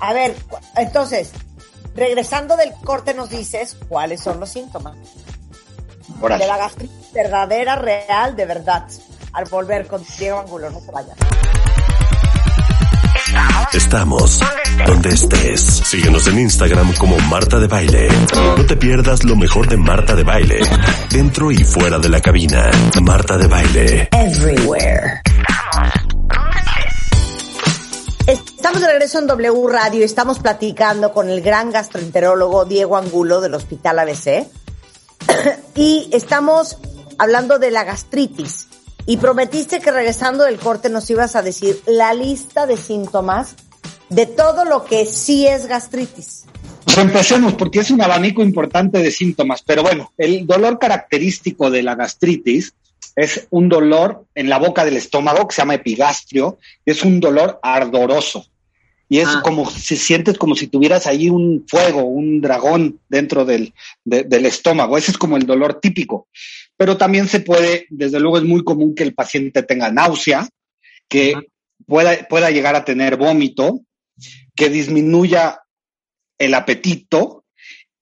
A 0.00 0.12
ver, 0.12 0.34
entonces, 0.76 1.30
regresando 1.94 2.56
del 2.56 2.72
corte 2.84 3.14
nos 3.14 3.30
dices 3.30 3.76
cuáles 3.88 4.20
son 4.20 4.40
los 4.40 4.50
síntomas 4.50 4.96
de 4.96 6.38
la 6.44 6.56
gastritis 6.56 7.12
verdadera, 7.12 7.76
real, 7.76 8.34
de 8.34 8.46
verdad. 8.46 8.88
Al 9.32 9.44
volver 9.44 9.86
con 9.86 10.04
Diego 10.18 10.40
Angulo, 10.40 10.70
no 10.70 10.80
se 10.80 10.90
vayan. 10.90 11.16
Estamos 13.72 14.40
donde 14.86 15.10
estés. 15.10 15.60
Síguenos 15.60 16.26
en 16.26 16.40
Instagram 16.40 16.92
como 16.94 17.18
Marta 17.20 17.58
de 17.58 17.66
Baile. 17.66 18.08
No 18.56 18.64
te 18.66 18.76
pierdas 18.76 19.24
lo 19.24 19.36
mejor 19.36 19.68
de 19.68 19.76
Marta 19.76 20.14
de 20.14 20.22
Baile. 20.22 20.60
Dentro 21.10 21.50
y 21.50 21.64
fuera 21.64 21.98
de 21.98 22.08
la 22.08 22.20
cabina. 22.20 22.70
Marta 23.00 23.38
de 23.38 23.46
Baile. 23.46 24.08
Everywhere. 24.12 25.22
Estamos 28.26 28.80
de 28.80 28.86
regreso 28.86 29.18
en 29.18 29.26
W 29.26 29.68
Radio. 29.68 30.04
Estamos 30.04 30.38
platicando 30.38 31.12
con 31.12 31.28
el 31.30 31.40
gran 31.40 31.70
gastroenterólogo 31.70 32.64
Diego 32.64 32.96
Angulo 32.96 33.40
del 33.40 33.54
Hospital 33.54 33.98
ABC. 33.98 34.46
y 35.74 36.08
estamos 36.12 36.78
hablando 37.18 37.58
de 37.58 37.70
la 37.70 37.84
gastritis 37.84 38.68
y 39.06 39.16
prometiste 39.16 39.80
que 39.80 39.90
regresando 39.90 40.44
del 40.44 40.58
corte 40.58 40.88
nos 40.88 41.08
ibas 41.10 41.36
a 41.36 41.42
decir 41.42 41.80
la 41.86 42.14
lista 42.14 42.66
de 42.66 42.76
síntomas 42.76 43.56
de 44.08 44.26
todo 44.26 44.64
lo 44.64 44.84
que 44.84 45.06
sí 45.06 45.46
es 45.46 45.66
gastritis. 45.66 46.44
Pues 46.84 46.98
empecemos 46.98 47.54
porque 47.54 47.80
es 47.80 47.90
un 47.90 48.02
abanico 48.02 48.42
importante 48.42 48.98
de 48.98 49.10
síntomas, 49.10 49.62
pero 49.62 49.82
bueno, 49.82 50.12
el 50.18 50.46
dolor 50.46 50.78
característico 50.78 51.70
de 51.70 51.82
la 51.82 51.94
gastritis 51.94 52.74
es 53.16 53.46
un 53.50 53.68
dolor 53.68 54.26
en 54.34 54.48
la 54.48 54.58
boca 54.58 54.84
del 54.84 54.96
estómago 54.96 55.48
que 55.48 55.54
se 55.54 55.62
llama 55.62 55.74
epigastrio, 55.74 56.58
es 56.84 57.02
un 57.02 57.20
dolor 57.20 57.58
ardoroso. 57.62 58.46
Y 59.08 59.18
es 59.18 59.28
ah. 59.28 59.42
como 59.44 59.68
si 59.68 59.96
sientes 59.96 60.38
como 60.38 60.54
si 60.54 60.68
tuvieras 60.68 61.06
ahí 61.06 61.28
un 61.28 61.66
fuego, 61.68 62.02
un 62.02 62.40
dragón 62.40 62.98
dentro 63.10 63.44
del, 63.44 63.74
del 64.04 64.46
estómago. 64.46 64.96
Ese 64.96 65.10
es 65.10 65.18
como 65.18 65.36
el 65.36 65.44
dolor 65.44 65.80
típico. 65.80 66.28
Pero 66.82 66.96
también 66.96 67.28
se 67.28 67.38
puede, 67.38 67.86
desde 67.90 68.18
luego 68.18 68.38
es 68.38 68.42
muy 68.42 68.64
común 68.64 68.96
que 68.96 69.04
el 69.04 69.14
paciente 69.14 69.62
tenga 69.62 69.92
náusea, 69.92 70.48
que 71.08 71.32
pueda, 71.86 72.26
pueda 72.28 72.50
llegar 72.50 72.74
a 72.74 72.84
tener 72.84 73.16
vómito, 73.16 73.82
que 74.56 74.68
disminuya 74.68 75.60
el 76.38 76.54
apetito. 76.54 77.44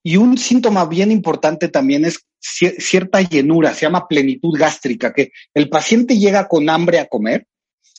Y 0.01 0.17
un 0.17 0.35
síntoma 0.35 0.85
bien 0.85 1.11
importante 1.11 1.67
también 1.67 2.05
es 2.05 2.25
cierta 2.39 3.21
llenura, 3.21 3.75
se 3.75 3.81
llama 3.81 4.07
plenitud 4.07 4.57
gástrica, 4.57 5.13
que 5.13 5.31
el 5.53 5.69
paciente 5.69 6.17
llega 6.17 6.47
con 6.47 6.67
hambre 6.67 6.97
a 6.97 7.05
comer, 7.05 7.45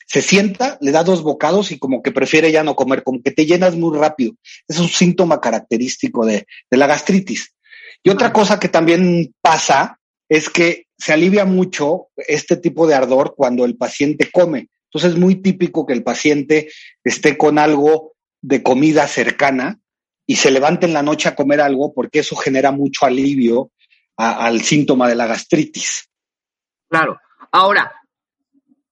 se 0.08 0.20
sienta, 0.20 0.78
le 0.80 0.90
da 0.90 1.04
dos 1.04 1.22
bocados 1.22 1.70
y 1.70 1.78
como 1.78 2.02
que 2.02 2.10
prefiere 2.10 2.50
ya 2.50 2.64
no 2.64 2.74
comer, 2.74 3.04
como 3.04 3.22
que 3.22 3.30
te 3.30 3.46
llenas 3.46 3.76
muy 3.76 3.96
rápido. 3.96 4.32
Es 4.66 4.80
un 4.80 4.88
síntoma 4.88 5.40
característico 5.40 6.26
de, 6.26 6.44
de 6.68 6.76
la 6.76 6.88
gastritis. 6.88 7.54
Y 8.02 8.10
otra 8.10 8.32
cosa 8.32 8.58
que 8.58 8.68
también 8.68 9.32
pasa 9.40 10.00
es 10.32 10.48
que 10.48 10.86
se 10.96 11.12
alivia 11.12 11.44
mucho 11.44 12.08
este 12.16 12.56
tipo 12.56 12.86
de 12.86 12.94
ardor 12.94 13.34
cuando 13.36 13.66
el 13.66 13.76
paciente 13.76 14.30
come. 14.32 14.70
Entonces 14.86 15.12
es 15.12 15.18
muy 15.18 15.42
típico 15.42 15.84
que 15.84 15.92
el 15.92 16.02
paciente 16.02 16.70
esté 17.04 17.36
con 17.36 17.58
algo 17.58 18.14
de 18.40 18.62
comida 18.62 19.06
cercana 19.08 19.78
y 20.26 20.36
se 20.36 20.50
levante 20.50 20.86
en 20.86 20.94
la 20.94 21.02
noche 21.02 21.28
a 21.28 21.34
comer 21.34 21.60
algo 21.60 21.92
porque 21.92 22.20
eso 22.20 22.34
genera 22.34 22.70
mucho 22.70 23.04
alivio 23.04 23.72
al 24.16 24.62
síntoma 24.62 25.06
de 25.06 25.16
la 25.16 25.26
gastritis. 25.26 26.08
Claro. 26.88 27.20
Ahora, 27.50 27.92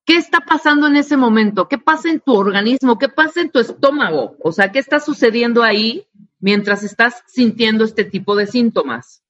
¿qué 0.04 0.16
está 0.16 0.40
pasando 0.40 0.88
en 0.88 0.96
ese 0.96 1.16
momento? 1.16 1.68
¿Qué 1.68 1.78
pasa 1.78 2.10
en 2.10 2.20
tu 2.20 2.34
organismo? 2.34 2.98
¿Qué 2.98 3.08
pasa 3.08 3.40
en 3.40 3.50
tu 3.50 3.60
estómago? 3.60 4.36
O 4.42 4.52
sea, 4.52 4.72
¿qué 4.72 4.78
está 4.78 5.00
sucediendo 5.00 5.62
ahí 5.62 6.06
mientras 6.38 6.82
estás 6.82 7.22
sintiendo 7.28 7.86
este 7.86 8.04
tipo 8.04 8.36
de 8.36 8.46
síntomas? 8.46 9.22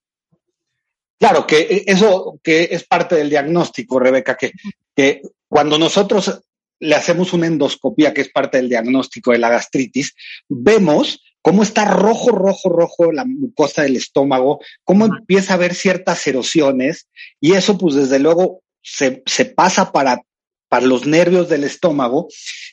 Claro, 1.20 1.46
que 1.46 1.84
eso 1.86 2.40
que 2.42 2.68
es 2.70 2.84
parte 2.84 3.14
del 3.14 3.28
diagnóstico, 3.28 4.00
Rebeca, 4.00 4.38
que, 4.38 4.52
que 4.96 5.20
cuando 5.48 5.78
nosotros 5.78 6.40
le 6.78 6.94
hacemos 6.94 7.34
una 7.34 7.46
endoscopía, 7.46 8.14
que 8.14 8.22
es 8.22 8.30
parte 8.30 8.56
del 8.56 8.70
diagnóstico 8.70 9.32
de 9.32 9.38
la 9.38 9.50
gastritis, 9.50 10.14
vemos 10.48 11.22
cómo 11.42 11.62
está 11.62 11.84
rojo, 11.84 12.30
rojo, 12.30 12.70
rojo 12.70 13.12
la 13.12 13.26
mucosa 13.26 13.82
del 13.82 13.96
estómago, 13.96 14.60
cómo 14.82 15.04
empieza 15.04 15.52
a 15.52 15.56
haber 15.56 15.74
ciertas 15.74 16.26
erosiones 16.26 17.06
y 17.38 17.52
eso 17.52 17.76
pues 17.76 17.96
desde 17.96 18.18
luego 18.18 18.62
se, 18.82 19.22
se 19.26 19.44
pasa 19.44 19.92
para, 19.92 20.22
para 20.70 20.86
los 20.86 21.06
nervios 21.06 21.50
del 21.50 21.64
estómago 21.64 22.28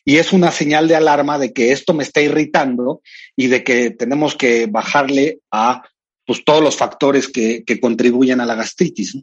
y 0.05 0.17
es 0.17 0.31
una 0.31 0.53
señal 0.53 0.87
de 0.87 0.95
alarma 0.95 1.37
de 1.37 1.51
que 1.51 1.73
esto 1.73 1.93
me 1.93 2.03
está 2.03 2.21
irritando 2.21 3.01
y 3.35 3.47
de 3.47 3.65
que 3.65 3.89
tenemos 3.89 4.35
que 4.35 4.67
bajarle 4.67 5.39
a 5.51 5.83
pues 6.27 6.43
todos 6.43 6.61
los 6.61 6.75
factores 6.75 7.29
que, 7.29 7.63
que 7.65 7.79
contribuyen 7.79 8.41
a 8.41 8.45
la 8.45 8.53
gastritis. 8.53 9.17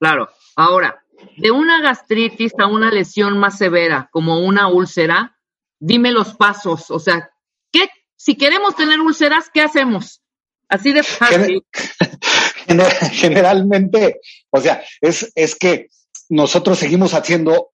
Claro. 0.00 0.30
Ahora, 0.56 1.04
de 1.36 1.50
una 1.50 1.82
gastritis 1.82 2.52
a 2.58 2.66
una 2.66 2.90
lesión 2.90 3.38
más 3.38 3.58
severa, 3.58 4.08
como 4.12 4.38
una 4.38 4.68
úlcera, 4.68 5.36
dime 5.80 6.12
los 6.12 6.34
pasos, 6.34 6.90
o 6.90 7.00
sea, 7.00 7.30
¿qué 7.72 7.88
si 8.16 8.36
queremos 8.36 8.76
tener 8.76 9.00
úlceras, 9.00 9.50
¿qué 9.52 9.62
hacemos? 9.62 10.22
Así 10.68 10.92
de 10.92 11.02
fácil. 11.02 11.64
Generalmente, 13.12 14.20
o 14.50 14.60
sea, 14.60 14.82
es, 15.00 15.32
es 15.34 15.54
que 15.54 15.88
nosotros 16.28 16.78
seguimos 16.78 17.14
haciendo 17.14 17.70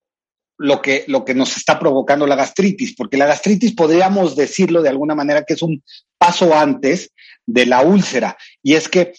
lo 0.57 0.81
que, 0.81 1.05
lo 1.09 1.25
que 1.25 1.35
nos 1.35 1.57
está 1.57 1.79
provocando 1.79 2.27
la 2.27 2.37
gastritis, 2.37 2.95
porque 2.95 3.17
la 3.17 3.27
gastritis 3.27 3.75
podríamos 3.75 4.37
decirlo 4.37 4.83
de 4.83 4.89
alguna 4.89 5.15
manera 5.15 5.45
que 5.45 5.55
es 5.55 5.63
un 5.63 5.83
paso 6.19 6.55
antes 6.55 7.11
de 7.47 7.67
la 7.67 7.83
úlcera. 7.83 8.37
Y 8.63 8.75
es 8.75 8.89
que 8.89 9.13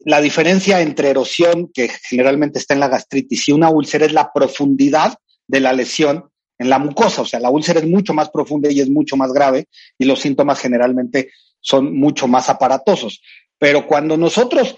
la 0.00 0.20
diferencia 0.20 0.80
entre 0.80 1.10
erosión, 1.10 1.70
que 1.72 1.88
generalmente 1.88 2.58
está 2.58 2.74
en 2.74 2.80
la 2.80 2.88
gastritis, 2.88 3.48
y 3.48 3.52
una 3.52 3.70
úlcera 3.70 4.06
es 4.06 4.12
la 4.12 4.30
profundidad 4.32 5.14
de 5.46 5.60
la 5.60 5.72
lesión 5.72 6.30
en 6.58 6.70
la 6.70 6.78
mucosa, 6.78 7.22
o 7.22 7.26
sea, 7.26 7.40
la 7.40 7.50
úlcera 7.50 7.80
es 7.80 7.86
mucho 7.86 8.14
más 8.14 8.30
profunda 8.30 8.70
y 8.70 8.80
es 8.80 8.88
mucho 8.88 9.16
más 9.16 9.32
grave 9.32 9.66
y 9.98 10.06
los 10.06 10.20
síntomas 10.20 10.58
generalmente 10.58 11.30
son 11.60 11.94
mucho 11.94 12.28
más 12.28 12.48
aparatosos. 12.48 13.20
Pero 13.58 13.86
cuando 13.86 14.16
nosotros 14.16 14.76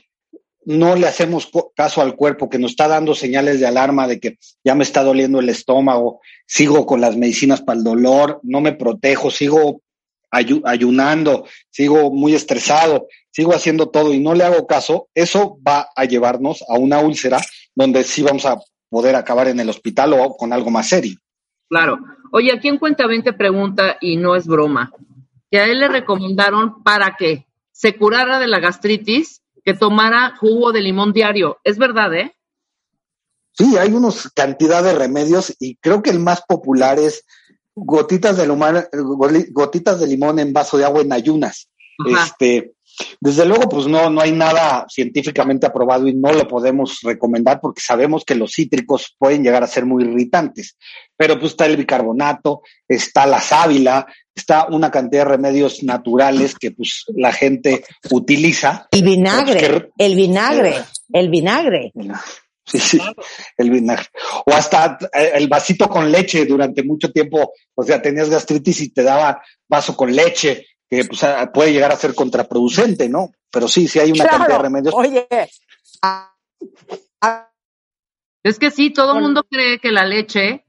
no 0.65 0.97
le 0.97 1.07
hacemos 1.07 1.49
caso 1.75 2.03
al 2.03 2.17
cuerpo 2.17 2.51
que 2.51 2.59
nos 2.59 2.73
está 2.73 2.89
dando 2.89 3.15
señales 3.15 3.61
de 3.61 3.67
alarma 3.67 4.07
de 4.09 4.21
que 4.21 4.39
ya 4.65 4.75
me 4.75 4.85
está 4.85 5.03
doliendo 5.03 5.41
el 5.41 5.49
estómago, 5.49 6.21
sigo 6.47 6.85
con 6.85 7.01
las 7.01 7.17
medicinas 7.17 7.63
para 7.63 7.79
el 7.79 7.85
dolor, 7.85 8.41
no 8.43 8.61
me 8.61 8.73
protejo, 8.73 9.31
sigo 9.31 9.83
ayunando, 10.31 11.47
sigo 11.71 12.11
muy 12.11 12.35
estresado, 12.35 13.07
sigo 13.31 13.55
haciendo 13.55 13.89
todo 13.89 14.13
y 14.13 14.21
no 14.21 14.35
le 14.35 14.45
hago 14.45 14.67
caso, 14.67 15.09
eso 15.15 15.59
va 15.67 15.89
a 15.95 16.05
llevarnos 16.05 16.63
a 16.69 16.79
una 16.79 17.01
úlcera 17.01 17.41
donde 17.75 18.05
sí 18.05 18.23
vamos 18.23 18.45
a 18.45 18.59
poder 18.89 19.17
acabar 19.17 19.49
en 19.49 19.61
el 19.61 19.69
hospital 19.69 20.13
o 20.15 20.37
con 20.37 20.53
algo 20.53 20.71
más 20.71 20.89
serio. 20.89 21.19
Claro. 21.69 21.99
Oye, 22.33 22.53
aquí 22.53 22.69
en 22.69 22.79
Cuenta 22.79 23.07
20 23.07 23.33
pregunta, 23.35 23.97
y 24.01 24.17
no 24.17 24.37
es 24.37 24.47
broma, 24.47 24.93
que 25.51 25.59
a 25.59 25.65
él 25.65 25.81
le 25.81 25.89
recomendaron 25.89 26.83
para 26.83 27.17
que 27.17 27.47
se 27.73 27.97
curara 27.97 28.39
de 28.39 28.49
la 28.49 28.59
gastritis 28.59 29.43
que 29.65 29.75
tomara 29.75 30.35
jugo 30.37 30.73
de 30.73 30.81
limón 30.81 31.13
diario. 31.13 31.59
Es 31.65 31.79
verdad, 31.79 32.15
¿eh? 32.15 32.35
Sí, 33.53 33.77
hay 33.77 33.93
unos 33.93 34.31
cantidad 34.35 34.83
de 34.83 34.95
remedios 34.95 35.55
y 35.59 35.77
creo 35.77 36.03
que 36.03 36.11
el 36.11 36.21
más 36.21 36.43
popular 36.43 36.99
es 36.99 37.25
gotitas 37.85 38.37
de, 38.37 38.47
limón, 38.47 38.85
gotitas 39.51 40.01
de 40.01 40.07
limón 40.07 40.39
en 40.39 40.53
vaso 40.53 40.77
de 40.79 40.85
agua 40.85 41.03
en 41.03 41.13
ayunas. 41.13 41.69
Este, 42.07 42.73
desde 43.21 43.45
luego, 43.45 43.69
pues 43.69 43.87
no, 43.87 44.11
no 44.11 44.21
hay 44.21 44.33
nada 44.33 44.87
científicamente 44.89 45.67
aprobado 45.67 46.07
y 46.07 46.15
no 46.15 46.33
lo 46.33 46.47
podemos 46.47 47.01
recomendar 47.03 47.61
porque 47.61 47.81
sabemos 47.81 48.25
que 48.25 48.35
los 48.35 48.53
cítricos 48.53 49.15
pueden 49.19 49.43
llegar 49.43 49.63
a 49.63 49.69
ser 49.69 49.87
muy 49.87 50.05
irritantes. 50.05 50.77
Pero 51.17 51.39
pues 51.39 51.53
está 51.53 51.67
el 51.67 51.77
bicarbonato, 51.77 52.63
está 52.87 53.27
la 53.27 53.41
sábila, 53.41 54.07
está 54.35 54.67
una 54.71 54.91
cantidad 54.91 55.25
de 55.25 55.31
remedios 55.31 55.83
naturales 55.83 56.55
que 56.55 56.71
pues 56.71 57.05
la 57.09 57.33
gente 57.33 57.85
utiliza. 58.11 58.89
El 58.91 59.03
vinagre, 59.03 59.91
el 59.99 60.15
vinagre, 60.15 60.85
el 61.13 61.29
vinagre. 61.29 61.93
Sí, 62.69 62.79
sí, 62.79 63.01
el 63.57 63.71
vinagre. 63.71 64.07
O 64.45 64.53
hasta 64.53 64.99
eh, 65.13 65.33
el 65.35 65.49
vasito 65.49 65.89
con 65.89 66.13
leche 66.13 66.45
durante 66.45 66.83
mucho 66.83 67.11
tiempo, 67.11 67.53
o 67.75 67.83
sea, 67.83 68.03
tenías 68.03 68.29
gastritis 68.29 68.81
y 68.83 68.91
te 68.91 69.03
daba 69.03 69.43
vaso 69.67 69.97
con 69.97 70.15
leche 70.15 70.67
que 70.89 71.05
pues, 71.05 71.21
puede 71.53 71.73
llegar 71.73 71.93
a 71.93 71.97
ser 71.97 72.15
contraproducente, 72.15 73.09
¿no? 73.09 73.33
Pero 73.51 73.69
sí, 73.69 73.89
sí 73.89 73.99
hay 73.99 74.13
una 74.13 74.27
cantidad 74.27 74.57
de 74.57 74.63
remedios. 74.63 74.95
Oye, 74.95 75.27
es 78.43 78.59
que 78.59 78.71
sí, 78.71 78.91
todo 78.91 79.15
el 79.15 79.23
mundo 79.23 79.47
cree 79.51 79.79
que 79.79 79.91
la 79.91 80.05
leche 80.05 80.65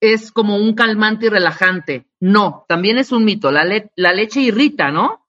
es 0.00 0.32
como 0.32 0.56
un 0.56 0.74
calmante 0.74 1.26
y 1.26 1.28
relajante. 1.28 2.06
No, 2.20 2.64
también 2.68 2.98
es 2.98 3.12
un 3.12 3.24
mito. 3.24 3.50
La, 3.52 3.64
la 3.94 4.12
leche 4.12 4.40
irrita, 4.40 4.90
¿no? 4.90 5.28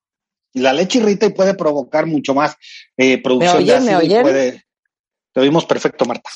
La 0.54 0.74
leche 0.74 1.00
irrita 1.00 1.26
y 1.26 1.34
puede 1.34 1.56
provocar 1.56 2.06
mucho 2.06 2.34
más 2.34 2.56
eh, 2.98 3.22
producción 3.22 3.66
de 3.66 3.74
ácido. 3.74 4.00
¿Me 4.00 4.22
puede... 4.22 4.64
Te 5.34 5.42
oímos 5.42 5.66
perfecto, 5.66 6.06
Marta. 6.06 6.30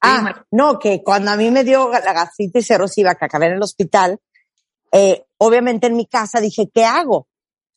Ah, 0.00 0.44
no, 0.50 0.78
que 0.78 1.02
cuando 1.02 1.30
a 1.30 1.36
mí 1.36 1.50
me 1.50 1.64
dio 1.64 1.90
la 1.90 2.12
gastritis 2.12 2.70
erosiva 2.70 3.14
que 3.14 3.24
acabé 3.24 3.46
en 3.46 3.52
el 3.54 3.62
hospital, 3.62 4.18
eh, 4.90 5.24
obviamente 5.38 5.86
en 5.86 5.96
mi 5.96 6.06
casa 6.06 6.40
dije, 6.40 6.68
¿qué 6.72 6.84
hago? 6.84 7.28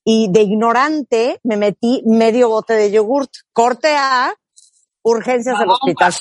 Y 0.04 0.28
de 0.32 0.42
ignorante 0.42 1.40
me 1.44 1.58
metí 1.58 2.04
medio 2.06 2.50
bote 2.50 2.74
de 2.74 2.92
yogurt. 2.92 3.32
Corte 3.54 3.96
a 3.96 4.34
urgencias 5.04 5.58
del 5.60 5.70
hospital. 5.70 6.14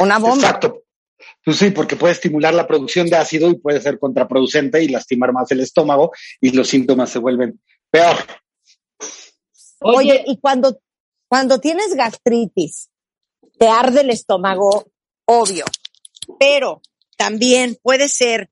Una 0.00 0.18
bomba. 0.18 0.46
Exacto. 0.46 0.82
Pues 1.44 1.56
sí, 1.56 1.70
porque 1.70 1.96
puede 1.96 2.12
estimular 2.12 2.54
la 2.54 2.66
producción 2.66 3.08
de 3.08 3.16
ácido 3.16 3.50
y 3.50 3.58
puede 3.58 3.80
ser 3.80 3.98
contraproducente 3.98 4.82
y 4.82 4.88
lastimar 4.88 5.32
más 5.32 5.50
el 5.50 5.60
estómago 5.60 6.12
y 6.40 6.50
los 6.50 6.68
síntomas 6.68 7.10
se 7.10 7.18
vuelven 7.18 7.60
peor. 7.90 8.16
Oye, 9.80 10.22
y 10.26 10.38
cuando, 10.38 10.78
cuando 11.32 11.60
tienes 11.60 11.94
gastritis, 11.94 12.90
te 13.58 13.66
arde 13.66 14.02
el 14.02 14.10
estómago, 14.10 14.92
obvio, 15.24 15.64
pero 16.38 16.82
también 17.16 17.78
puede 17.82 18.10
ser 18.10 18.50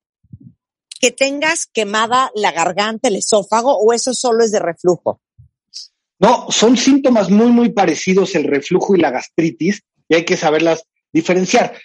que 0.99 1.11
tengas 1.11 1.67
quemada 1.67 2.31
la 2.35 2.53
garganta, 2.53 3.09
el 3.09 3.17
esófago, 3.17 3.77
o 3.77 3.93
eso 3.93 4.15
solo 4.15 4.43
es 4.43 4.51
de 4.51 4.61
reflujo? 4.61 5.21
No, 6.21 6.47
son 6.51 6.79
síntomas 6.79 7.29
muy, 7.29 7.49
muy 7.49 7.69
parecidos 7.69 8.35
el 8.35 8.45
reflujo 8.45 8.97
y 8.97 9.01
la 9.01 9.11
gastritis, 9.11 9.83
y 10.09 10.15
hay 10.15 10.25
que 10.25 10.39
saberlas 10.39 10.85
diferenciar. 11.13 11.79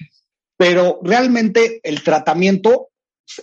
Pero 0.55 1.01
realmente 1.03 1.81
el 1.83 2.03
tratamiento 2.03 2.87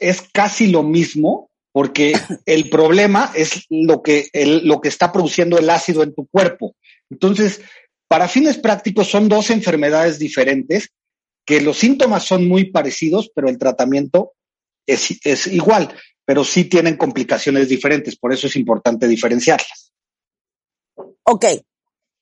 es 0.01 0.23
casi 0.33 0.69
lo 0.69 0.83
mismo 0.83 1.51
porque 1.71 2.15
el 2.47 2.71
problema 2.71 3.31
es 3.35 3.67
lo 3.69 4.03
que, 4.03 4.29
lo 4.63 4.81
que 4.81 4.89
está 4.89 5.13
produciendo 5.13 5.59
el 5.59 5.69
ácido 5.69 6.03
en 6.03 6.15
tu 6.15 6.27
cuerpo. 6.29 6.77
Entonces, 7.13 7.61
para 8.09 8.27
fines 8.27 8.59
prácticos 8.59 9.09
son 9.09 9.29
dos 9.29 9.51
enfermedades 9.51 10.19
diferentes 10.19 10.89
que 11.45 11.61
los 11.61 11.79
síntomas 11.79 12.25
son 12.25 12.49
muy 12.49 12.71
parecidos, 12.71 13.31
pero 13.35 13.49
el 13.49 13.59
tratamiento 13.59 14.33
es, 14.87 15.19
es 15.25 15.47
igual, 15.47 15.95
pero 16.25 16.43
sí 16.43 16.65
tienen 16.65 16.97
complicaciones 16.97 17.69
diferentes, 17.69 18.17
por 18.17 18.33
eso 18.33 18.47
es 18.47 18.57
importante 18.57 19.07
diferenciarlas. 19.07 19.93
Ok, 21.25 21.45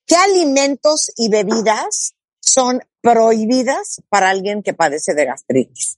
¿qué 0.07 0.17
alimentos 0.17 1.11
y 1.17 1.29
bebidas 1.29 2.15
son 2.41 2.83
prohibidas 3.01 4.03
para 4.09 4.31
alguien 4.31 4.63
que 4.63 4.75
padece 4.75 5.15
de 5.15 5.27
gastritis? 5.27 5.97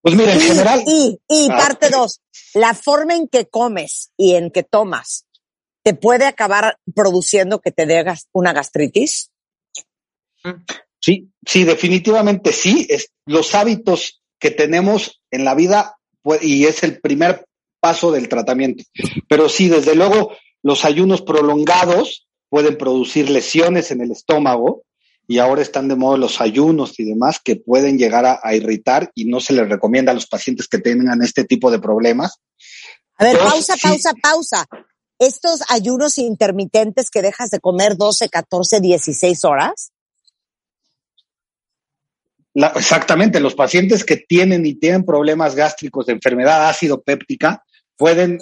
Pues 0.00 0.14
mira, 0.14 0.32
en 0.32 0.40
general. 0.40 0.82
Y, 0.86 1.20
y 1.28 1.48
ah, 1.50 1.56
parte 1.56 1.90
dos, 1.90 2.20
la 2.54 2.74
forma 2.74 3.14
en 3.14 3.28
que 3.28 3.46
comes 3.46 4.12
y 4.16 4.36
en 4.36 4.50
que 4.50 4.62
tomas, 4.62 5.26
¿te 5.86 5.94
puede 5.94 6.24
acabar 6.24 6.80
produciendo 6.96 7.60
que 7.60 7.70
te 7.70 7.86
dé 7.86 8.04
una 8.32 8.52
gastritis? 8.52 9.30
Sí, 11.00 11.30
sí, 11.46 11.62
definitivamente 11.62 12.52
sí. 12.52 12.88
Es, 12.90 13.12
los 13.24 13.54
hábitos 13.54 14.20
que 14.40 14.50
tenemos 14.50 15.22
en 15.30 15.44
la 15.44 15.54
vida 15.54 15.96
y 16.40 16.64
es 16.64 16.82
el 16.82 17.00
primer 17.00 17.46
paso 17.78 18.10
del 18.10 18.28
tratamiento. 18.28 18.82
Pero 19.28 19.48
sí, 19.48 19.68
desde 19.68 19.94
luego, 19.94 20.32
los 20.60 20.84
ayunos 20.84 21.22
prolongados 21.22 22.26
pueden 22.48 22.76
producir 22.76 23.30
lesiones 23.30 23.92
en 23.92 24.00
el 24.00 24.10
estómago 24.10 24.82
y 25.28 25.38
ahora 25.38 25.62
están 25.62 25.86
de 25.86 25.94
moda 25.94 26.18
los 26.18 26.40
ayunos 26.40 26.98
y 26.98 27.04
demás 27.04 27.38
que 27.38 27.54
pueden 27.54 27.96
llegar 27.96 28.26
a, 28.26 28.54
irritar 28.56 29.12
y 29.14 29.26
no 29.26 29.38
se 29.38 29.52
les 29.52 29.68
recomienda 29.68 30.10
a 30.10 30.16
los 30.16 30.26
pacientes 30.26 30.66
que 30.66 30.78
tengan 30.78 31.22
este 31.22 31.44
tipo 31.44 31.70
de 31.70 31.78
problemas. 31.78 32.40
A 33.18 33.24
ver, 33.24 33.38
pausa, 33.38 33.76
pausa, 33.80 34.12
pausa. 34.20 34.66
Estos 35.18 35.60
ayunos 35.68 36.18
intermitentes 36.18 37.10
que 37.10 37.22
dejas 37.22 37.50
de 37.50 37.60
comer 37.60 37.96
12, 37.96 38.28
14, 38.28 38.80
16 38.80 39.44
horas. 39.44 39.92
exactamente, 42.54 43.40
los 43.40 43.54
pacientes 43.54 44.04
que 44.04 44.16
tienen 44.16 44.64
y 44.66 44.74
tienen 44.74 45.04
problemas 45.04 45.54
gástricos 45.54 46.06
de 46.06 46.14
enfermedad 46.14 46.68
ácido 46.68 47.02
péptica 47.02 47.62
pueden, 47.96 48.38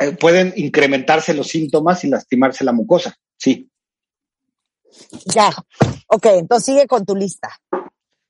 eh, 0.00 0.12
pueden 0.12 0.52
incrementarse 0.56 1.34
los 1.34 1.48
síntomas 1.48 2.04
y 2.04 2.08
lastimarse 2.08 2.64
la 2.64 2.72
mucosa. 2.72 3.16
Sí. 3.36 3.68
Ya. 5.26 5.50
Ok, 6.06 6.26
entonces 6.26 6.66
sigue 6.66 6.86
con 6.86 7.04
tu 7.04 7.16
lista. 7.16 7.60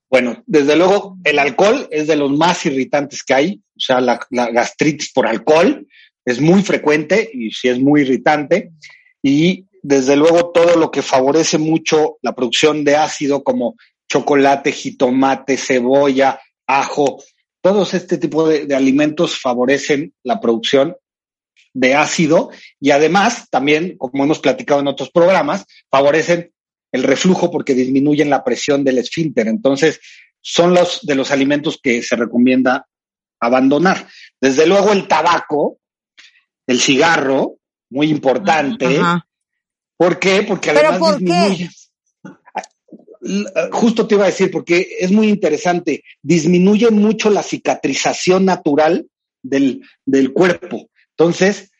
Bueno, 0.09 0.43
desde 0.45 0.75
luego, 0.75 1.17
el 1.23 1.39
alcohol 1.39 1.87
es 1.89 2.05
de 2.05 2.15
los 2.15 2.31
más 2.31 2.65
irritantes 2.67 3.23
que 3.23 3.33
hay. 3.33 3.61
O 3.75 3.79
sea, 3.79 3.99
la, 3.99 4.19
gastritis 4.29 5.11
por 5.11 5.25
alcohol 5.25 5.87
es 6.25 6.39
muy 6.39 6.61
frecuente 6.63 7.29
y 7.33 7.51
sí 7.51 7.69
es 7.69 7.79
muy 7.79 8.01
irritante. 8.01 8.71
Y 9.21 9.65
desde 9.81 10.15
luego, 10.15 10.51
todo 10.51 10.77
lo 10.77 10.91
que 10.91 11.01
favorece 11.01 11.57
mucho 11.57 12.17
la 12.21 12.33
producción 12.33 12.83
de 12.83 12.95
ácido, 12.95 13.43
como 13.43 13.75
chocolate, 14.09 14.71
jitomate, 14.71 15.57
cebolla, 15.57 16.39
ajo, 16.67 17.21
todos 17.61 17.93
este 17.93 18.17
tipo 18.17 18.47
de 18.47 18.75
alimentos 18.75 19.39
favorecen 19.39 20.13
la 20.23 20.39
producción 20.39 20.95
de 21.73 21.95
ácido 21.95 22.51
y 22.79 22.91
además 22.91 23.49
también, 23.49 23.97
como 23.97 24.23
hemos 24.23 24.39
platicado 24.39 24.81
en 24.81 24.87
otros 24.87 25.09
programas, 25.11 25.65
favorecen 25.89 26.51
el 26.91 27.03
reflujo 27.03 27.49
porque 27.49 27.73
disminuyen 27.73 28.29
la 28.29 28.43
presión 28.43 28.83
del 28.83 28.99
esfínter. 28.99 29.47
Entonces, 29.47 29.99
son 30.41 30.73
los 30.73 31.01
de 31.03 31.15
los 31.15 31.31
alimentos 31.31 31.79
que 31.81 32.03
se 32.03 32.15
recomienda 32.15 32.87
abandonar. 33.39 34.07
Desde 34.39 34.67
luego 34.67 34.91
el 34.91 35.07
tabaco, 35.07 35.79
el 36.67 36.79
cigarro, 36.79 37.57
muy 37.89 38.09
importante. 38.09 38.99
¿Por 39.97 40.19
qué? 40.19 40.43
Porque 40.43 40.71
además 40.71 41.19
disminuye. 41.19 41.69
Justo 43.71 44.05
te 44.05 44.15
iba 44.15 44.25
a 44.25 44.27
decir, 44.27 44.51
porque 44.51 44.97
es 44.99 45.11
muy 45.11 45.29
interesante, 45.29 46.03
disminuye 46.21 46.91
mucho 46.91 47.29
la 47.29 47.43
cicatrización 47.43 48.45
natural 48.45 49.07
del, 49.41 49.81
del 50.05 50.33
cuerpo. 50.33 50.89
Entonces, 51.11 51.71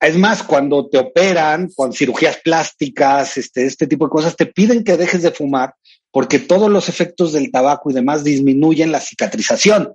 es 0.00 0.18
más, 0.18 0.42
cuando 0.42 0.88
te 0.88 0.98
operan, 0.98 1.70
con 1.74 1.94
cirugías 1.94 2.38
plásticas, 2.44 3.38
este, 3.38 3.64
este 3.64 3.86
tipo 3.86 4.04
de 4.04 4.10
cosas, 4.10 4.36
te 4.36 4.44
piden 4.44 4.84
que 4.84 4.98
dejes 4.98 5.22
de 5.22 5.30
fumar 5.30 5.74
porque 6.14 6.38
todos 6.38 6.70
los 6.70 6.88
efectos 6.88 7.32
del 7.32 7.50
tabaco 7.50 7.90
y 7.90 7.94
demás 7.94 8.22
disminuyen 8.22 8.92
la 8.92 9.00
cicatrización. 9.00 9.94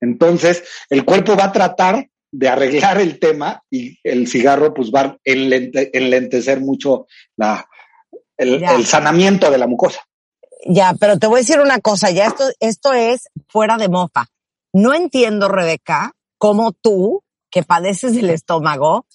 Entonces, 0.00 0.64
el 0.88 1.04
cuerpo 1.04 1.36
va 1.36 1.44
a 1.44 1.52
tratar 1.52 2.08
de 2.32 2.48
arreglar 2.48 3.00
el 3.00 3.18
tema 3.18 3.62
y 3.70 3.98
el 4.04 4.28
cigarro 4.28 4.72
pues 4.72 4.90
va 4.90 5.00
a 5.00 5.18
enlentecer 5.24 6.60
mucho 6.60 7.06
la, 7.36 7.66
el, 8.36 8.62
el, 8.62 8.86
sanamiento 8.86 9.50
de 9.50 9.58
la 9.58 9.66
mucosa. 9.66 10.00
Ya, 10.66 10.94
pero 10.98 11.18
te 11.18 11.26
voy 11.26 11.38
a 11.38 11.42
decir 11.42 11.60
una 11.60 11.80
cosa, 11.80 12.10
ya 12.10 12.26
esto, 12.26 12.44
esto 12.60 12.92
es 12.92 13.28
fuera 13.48 13.76
de 13.76 13.88
mofa. 13.88 14.26
No 14.72 14.94
entiendo, 14.94 15.48
Rebeca, 15.48 16.12
cómo 16.38 16.72
tú, 16.72 17.24
que 17.50 17.62
padeces 17.62 18.14
del 18.14 18.30
estómago, 18.30 19.06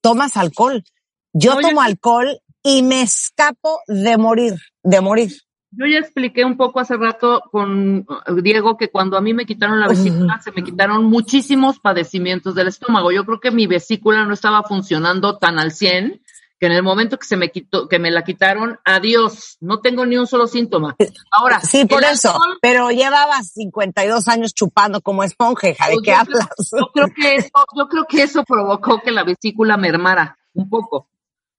tomas 0.00 0.36
alcohol. 0.36 0.84
Yo 1.32 1.58
tomo 1.58 1.80
alcohol 1.80 2.40
y 2.62 2.82
me 2.82 3.02
escapo 3.02 3.80
de 3.88 4.16
morir, 4.18 4.54
de 4.82 5.00
morir. 5.00 5.32
Yo 5.74 5.86
ya 5.86 5.98
expliqué 5.98 6.44
un 6.44 6.58
poco 6.58 6.80
hace 6.80 6.96
rato 6.96 7.42
con 7.50 8.06
uh, 8.06 8.40
Diego 8.42 8.76
que 8.76 8.90
cuando 8.90 9.16
a 9.16 9.22
mí 9.22 9.32
me 9.32 9.46
quitaron 9.46 9.80
la 9.80 9.88
vesícula 9.88 10.38
se 10.42 10.52
me 10.52 10.62
quitaron 10.62 11.04
muchísimos 11.04 11.80
padecimientos 11.80 12.54
del 12.54 12.68
estómago. 12.68 13.10
Yo 13.10 13.24
creo 13.24 13.40
que 13.40 13.50
mi 13.50 13.66
vesícula 13.66 14.24
no 14.26 14.34
estaba 14.34 14.62
funcionando 14.64 15.38
tan 15.38 15.58
al 15.58 15.72
100 15.72 16.20
que 16.60 16.66
en 16.66 16.72
el 16.72 16.84
momento 16.84 17.18
que 17.18 17.26
se 17.26 17.36
me 17.36 17.50
quitó, 17.50 17.88
que 17.88 17.98
me 17.98 18.12
la 18.12 18.22
quitaron, 18.22 18.78
adiós, 18.84 19.56
no 19.60 19.80
tengo 19.80 20.06
ni 20.06 20.16
un 20.16 20.28
solo 20.28 20.46
síntoma. 20.46 20.94
Ahora. 21.32 21.58
Sí, 21.60 21.86
por 21.86 22.04
eso, 22.04 22.38
pero 22.60 22.90
llevabas 22.90 23.48
52 23.54 24.28
años 24.28 24.54
chupando 24.54 25.00
como 25.00 25.24
esponja, 25.24 25.66
¿de 25.66 25.74
pues 25.76 25.96
qué 26.04 26.12
hablas? 26.12 26.46
Yo 26.70 26.86
creo 26.94 27.08
que 27.12 27.34
eso, 27.34 27.50
yo 27.76 27.88
creo 27.88 28.04
que 28.04 28.22
eso 28.22 28.44
provocó 28.44 29.00
que 29.00 29.10
la 29.10 29.24
vesícula 29.24 29.76
mermara 29.76 30.38
un 30.54 30.68
poco. 30.68 31.08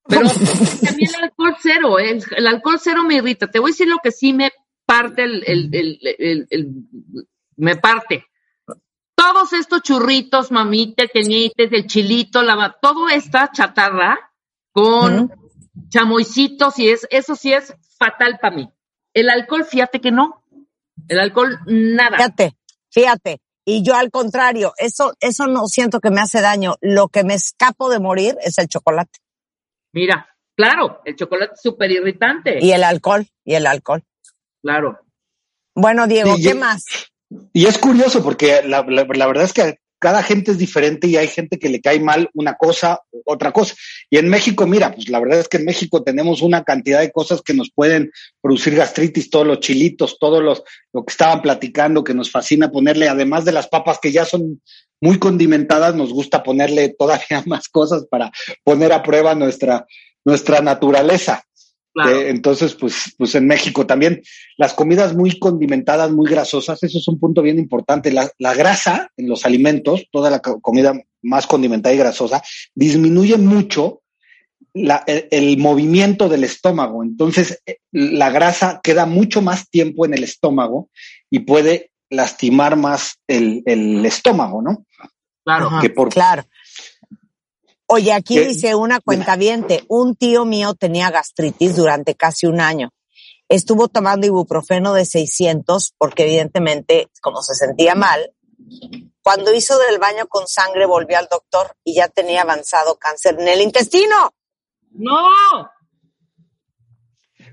Pero 0.06 0.28
también 0.84 1.10
el 1.16 1.24
alcohol 1.24 1.56
cero, 1.60 1.98
el, 1.98 2.46
alcohol 2.46 2.78
cero 2.80 3.02
me 3.04 3.16
irrita. 3.16 3.50
Te 3.50 3.58
voy 3.58 3.70
a 3.70 3.72
decir 3.72 3.88
lo 3.88 3.98
que 4.02 4.10
sí 4.10 4.32
me 4.32 4.52
parte 4.86 5.24
el, 5.24 5.42
el, 5.46 5.98
el 6.50 6.70
me 7.56 7.76
parte. 7.76 8.26
Todos 9.14 9.52
estos 9.52 9.82
churritos, 9.82 10.50
mamites, 10.50 11.10
teñites, 11.12 11.72
el 11.72 11.86
chilito, 11.86 12.42
la, 12.42 12.76
todo 12.82 13.08
esta 13.08 13.50
chatarra, 13.52 14.18
con 14.72 15.32
chamoycitos 15.88 16.78
y 16.78 16.90
es, 16.90 17.06
eso 17.10 17.36
sí 17.36 17.52
es 17.52 17.74
fatal 17.96 18.38
para 18.40 18.56
mí. 18.56 18.68
El 19.12 19.30
alcohol, 19.30 19.64
fíjate 19.64 20.00
que 20.00 20.10
no. 20.10 20.44
El 21.08 21.20
alcohol, 21.20 21.58
nada. 21.66 22.16
Fíjate, 22.16 22.56
fíjate. 22.90 23.40
Y 23.64 23.82
yo 23.82 23.94
al 23.94 24.10
contrario, 24.10 24.74
eso, 24.76 25.14
eso 25.20 25.46
no 25.46 25.66
siento 25.68 26.00
que 26.00 26.10
me 26.10 26.20
hace 26.20 26.40
daño. 26.40 26.74
Lo 26.80 27.08
que 27.08 27.24
me 27.24 27.34
escapo 27.34 27.88
de 27.88 28.00
morir 28.00 28.36
es 28.42 28.58
el 28.58 28.68
chocolate. 28.68 29.20
Mira, 29.94 30.28
claro, 30.56 31.00
el 31.04 31.14
chocolate 31.14 31.54
es 31.54 31.62
súper 31.62 31.92
irritante. 31.92 32.58
Y 32.60 32.72
el 32.72 32.82
alcohol, 32.82 33.26
y 33.44 33.54
el 33.54 33.66
alcohol. 33.66 34.02
Claro. 34.60 34.98
Bueno, 35.74 36.08
Diego, 36.08 36.34
¿qué 36.42 36.54
más? 36.54 36.84
Y 37.52 37.66
es 37.66 37.78
curioso 37.78 38.22
porque 38.22 38.62
la, 38.64 38.82
verdad 38.82 39.44
es 39.44 39.52
que 39.52 39.78
cada 40.04 40.22
gente 40.22 40.50
es 40.50 40.58
diferente 40.58 41.06
y 41.06 41.16
hay 41.16 41.28
gente 41.28 41.58
que 41.58 41.70
le 41.70 41.80
cae 41.80 41.98
mal 41.98 42.28
una 42.34 42.56
cosa, 42.56 43.00
otra 43.24 43.52
cosa. 43.52 43.74
Y 44.10 44.18
en 44.18 44.28
México, 44.28 44.66
mira, 44.66 44.94
pues 44.94 45.08
la 45.08 45.18
verdad 45.18 45.40
es 45.40 45.48
que 45.48 45.56
en 45.56 45.64
México 45.64 46.02
tenemos 46.02 46.42
una 46.42 46.62
cantidad 46.62 47.00
de 47.00 47.10
cosas 47.10 47.40
que 47.40 47.54
nos 47.54 47.70
pueden 47.70 48.10
producir 48.42 48.74
gastritis, 48.74 49.30
todos 49.30 49.46
los 49.46 49.60
chilitos, 49.60 50.18
todos 50.18 50.42
los, 50.42 50.62
lo 50.92 51.06
que 51.06 51.10
estaban 51.10 51.40
platicando, 51.40 52.04
que 52.04 52.12
nos 52.12 52.30
fascina 52.30 52.70
ponerle, 52.70 53.08
además 53.08 53.46
de 53.46 53.52
las 53.52 53.66
papas 53.66 53.98
que 53.98 54.12
ya 54.12 54.26
son 54.26 54.60
muy 55.00 55.18
condimentadas, 55.18 55.94
nos 55.94 56.12
gusta 56.12 56.42
ponerle 56.42 56.90
todavía 56.90 57.42
más 57.46 57.70
cosas 57.70 58.04
para 58.10 58.30
poner 58.62 58.92
a 58.92 59.02
prueba 59.02 59.34
nuestra, 59.34 59.86
nuestra 60.22 60.60
naturaleza 60.60 61.46
entonces, 61.94 62.74
pues, 62.74 63.14
pues 63.16 63.34
en 63.34 63.46
México 63.46 63.86
también 63.86 64.22
las 64.56 64.74
comidas 64.74 65.14
muy 65.14 65.38
condimentadas, 65.38 66.10
muy 66.10 66.28
grasosas, 66.28 66.82
eso 66.82 66.98
es 66.98 67.08
un 67.08 67.20
punto 67.20 67.42
bien 67.42 67.58
importante. 67.58 68.12
La, 68.12 68.54
grasa 68.54 69.10
en 69.16 69.28
los 69.28 69.46
alimentos, 69.46 70.06
toda 70.10 70.30
la 70.30 70.40
comida 70.40 70.94
más 71.22 71.46
condimentada 71.46 71.94
y 71.94 71.98
grasosa, 71.98 72.42
disminuye 72.74 73.36
mucho 73.36 74.02
el, 74.74 75.58
movimiento 75.58 76.28
del 76.28 76.44
estómago. 76.44 77.04
Entonces, 77.04 77.62
eh, 77.66 77.78
la 77.92 78.30
grasa 78.30 78.80
queda 78.82 79.06
mucho 79.06 79.40
más 79.40 79.70
tiempo 79.70 80.04
en 80.04 80.14
el 80.14 80.24
estómago 80.24 80.90
y 81.30 81.40
puede 81.40 81.92
lastimar 82.10 82.76
más 82.76 83.20
el, 83.28 84.04
estómago, 84.04 84.62
¿no? 84.62 84.84
Claro, 85.44 85.70
claro. 86.10 86.44
Oye, 87.86 88.12
aquí 88.12 88.38
dice 88.38 88.74
una 88.74 89.00
cuentaviente, 89.00 89.84
un 89.88 90.16
tío 90.16 90.44
mío 90.44 90.74
tenía 90.74 91.10
gastritis 91.10 91.76
durante 91.76 92.14
casi 92.14 92.46
un 92.46 92.60
año. 92.60 92.90
Estuvo 93.48 93.88
tomando 93.88 94.26
ibuprofeno 94.26 94.94
de 94.94 95.04
600 95.04 95.94
porque 95.98 96.24
evidentemente, 96.24 97.08
como 97.20 97.42
se 97.42 97.54
sentía 97.54 97.94
mal, 97.94 98.32
cuando 99.22 99.54
hizo 99.54 99.78
del 99.78 99.98
baño 99.98 100.26
con 100.28 100.46
sangre 100.46 100.86
volvió 100.86 101.18
al 101.18 101.28
doctor 101.30 101.76
y 101.84 101.94
ya 101.94 102.08
tenía 102.08 102.42
avanzado 102.42 102.96
cáncer 102.96 103.36
en 103.38 103.48
el 103.48 103.60
intestino. 103.60 104.34
No. 104.92 105.28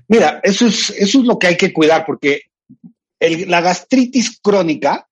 Mira, 0.08 0.40
eso 0.42 0.66
es, 0.66 0.90
eso 0.90 1.18
es 1.20 1.24
lo 1.24 1.38
que 1.38 1.48
hay 1.48 1.56
que 1.56 1.72
cuidar 1.72 2.06
porque 2.06 2.42
la 3.20 3.60
gastritis 3.60 4.40
crónica, 4.40 5.08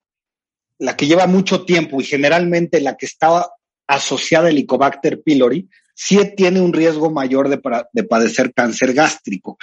la 0.79 0.97
que 0.97 1.07
lleva 1.07 1.27
mucho 1.27 1.65
tiempo 1.65 2.01
y 2.01 2.05
generalmente 2.05 2.81
la 2.81 2.97
que 2.97 3.07
estaba 3.07 3.53
asociada 3.95 4.47
al 4.47 4.53
Helicobacter 4.53 5.23
pylori, 5.23 5.69
sí 5.95 6.19
tiene 6.37 6.61
un 6.61 6.73
riesgo 6.73 7.11
mayor 7.11 7.49
de, 7.49 7.61
de 7.93 8.05
padecer 8.05 8.55
cáncer 8.55 8.93
gástrico. 8.93 9.59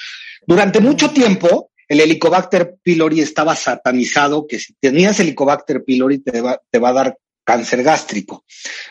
Durante 0.45 0.79
mucho 0.79 1.11
tiempo, 1.11 1.71
el 1.87 2.01
Helicobacter 2.01 2.75
pylori 2.83 3.21
estaba 3.21 3.55
satanizado, 3.55 4.45
que 4.45 4.59
si 4.59 4.73
tenías 4.79 5.19
Helicobacter 5.19 5.83
pylori 5.83 6.19
te 6.19 6.41
va, 6.41 6.61
te 6.69 6.79
va 6.79 6.89
a 6.89 6.93
dar 6.93 7.17
cáncer 7.43 7.81
gástrico. 7.81 8.43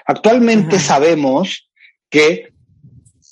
Actualmente 0.07 0.79
sabemos 0.79 1.69
que 2.09 2.56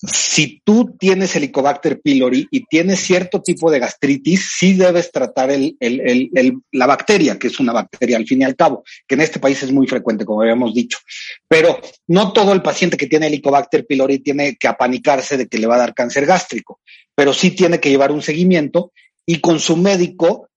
si 0.06 0.60
tú 0.64 0.96
tienes 0.98 1.34
Helicobacter 1.34 2.00
pylori 2.00 2.46
y 2.50 2.64
tienes 2.64 3.00
cierto 3.00 3.42
tipo 3.42 3.70
de 3.70 3.78
gastritis, 3.78 4.50
sí 4.56 4.74
debes 4.74 5.10
tratar 5.12 5.50
el, 5.50 5.76
la 6.72 6.86
bacteria, 6.86 7.38
que 7.38 7.48
es 7.48 7.60
una 7.60 7.72
bacteria 7.72 8.16
al 8.16 8.26
fin 8.26 8.42
y 8.42 8.44
al 8.44 8.56
cabo, 8.56 8.84
que 9.06 9.14
en 9.14 9.20
este 9.20 9.40
país 9.40 9.62
es 9.62 9.72
muy 9.72 9.86
frecuente, 9.86 10.24
como 10.24 10.42
habíamos 10.42 10.74
dicho. 10.74 10.98
Pero 11.48 11.78
no 12.08 12.32
todo 12.32 12.52
el 12.52 12.62
paciente 12.62 12.96
que 12.96 13.06
tiene 13.06 13.28
Helicobacter 13.28 13.86
pylori 13.86 14.18
tiene 14.18 14.56
que 14.56 14.68
apanicarse 14.68 15.36
de 15.36 15.46
que 15.46 15.58
le 15.58 15.66
va 15.66 15.76
a 15.76 15.78
dar 15.78 15.94
cáncer 15.94 16.26
gástrico, 16.26 16.80
pero 17.14 17.32
sí 17.32 17.50
tiene 17.52 17.80
que 17.80 17.90
llevar 17.90 18.12
un 18.12 18.22
seguimiento 18.22 18.92
y 19.26 19.40
con 19.40 19.60
su 19.60 19.76
médico 19.76 20.48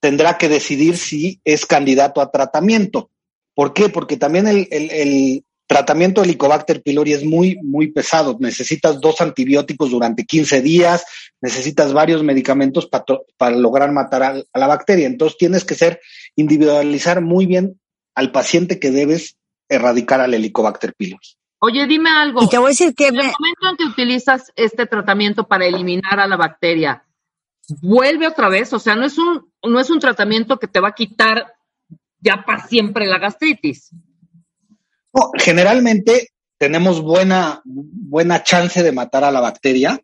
tendrá 0.00 0.36
que 0.38 0.48
decidir 0.48 0.96
si 0.96 1.40
es 1.44 1.66
candidato 1.66 2.20
a 2.20 2.30
tratamiento. 2.30 3.10
¿Por 3.54 3.72
qué? 3.72 3.88
Porque 3.88 4.16
también 4.16 4.46
el, 4.48 4.66
el, 4.70 5.44
tratamiento 5.72 6.20
de 6.20 6.26
Helicobacter 6.28 6.82
pylori 6.82 7.14
es 7.14 7.24
muy, 7.24 7.56
muy 7.62 7.90
pesado. 7.90 8.36
Necesitas 8.38 9.00
dos 9.00 9.22
antibióticos 9.22 9.90
durante 9.90 10.26
15 10.26 10.60
días, 10.60 11.04
necesitas 11.40 11.94
varios 11.94 12.22
medicamentos 12.22 12.86
para 13.38 13.56
lograr 13.56 13.90
matar 13.90 14.22
a, 14.22 14.58
la 14.58 14.66
bacteria. 14.66 15.06
Entonces 15.06 15.38
tienes 15.38 15.64
que 15.64 15.74
ser, 15.74 16.00
individualizar 16.36 17.22
muy 17.22 17.46
bien 17.46 17.80
al 18.14 18.32
paciente 18.32 18.78
que 18.78 18.90
debes 18.90 19.38
erradicar 19.66 20.20
al 20.20 20.34
Helicobacter 20.34 20.92
pylori. 20.94 21.26
Oye, 21.60 21.86
dime 21.86 22.10
algo. 22.10 22.42
Y 22.42 22.48
te 22.48 22.58
voy 22.58 22.66
a 22.66 22.68
decir 22.70 22.94
que... 22.94 23.06
En 23.06 23.16
el 23.16 23.30
momento 23.38 23.68
en 23.70 23.76
que 23.78 23.84
utilizas 23.84 24.52
este 24.56 24.86
tratamiento 24.86 25.48
para 25.48 25.64
eliminar 25.64 26.20
a 26.20 26.26
la 26.26 26.36
bacteria, 26.36 27.04
vuelve 27.80 28.26
otra 28.26 28.50
vez, 28.50 28.74
o 28.74 28.78
sea, 28.78 28.94
no 28.94 29.06
es 29.06 29.16
un, 29.16 29.50
no 29.62 29.80
es 29.80 29.88
un 29.88 30.00
tratamiento 30.00 30.58
que 30.58 30.68
te 30.68 30.80
va 30.80 30.88
a 30.88 30.94
quitar 30.94 31.54
ya 32.20 32.44
para 32.44 32.66
siempre 32.66 33.06
la 33.06 33.18
gastritis 33.18 33.90
generalmente 35.34 36.28
tenemos 36.58 37.00
buena, 37.00 37.60
buena 37.64 38.42
chance 38.42 38.82
de 38.82 38.92
matar 38.92 39.24
a 39.24 39.32
la 39.32 39.40
bacteria, 39.40 40.00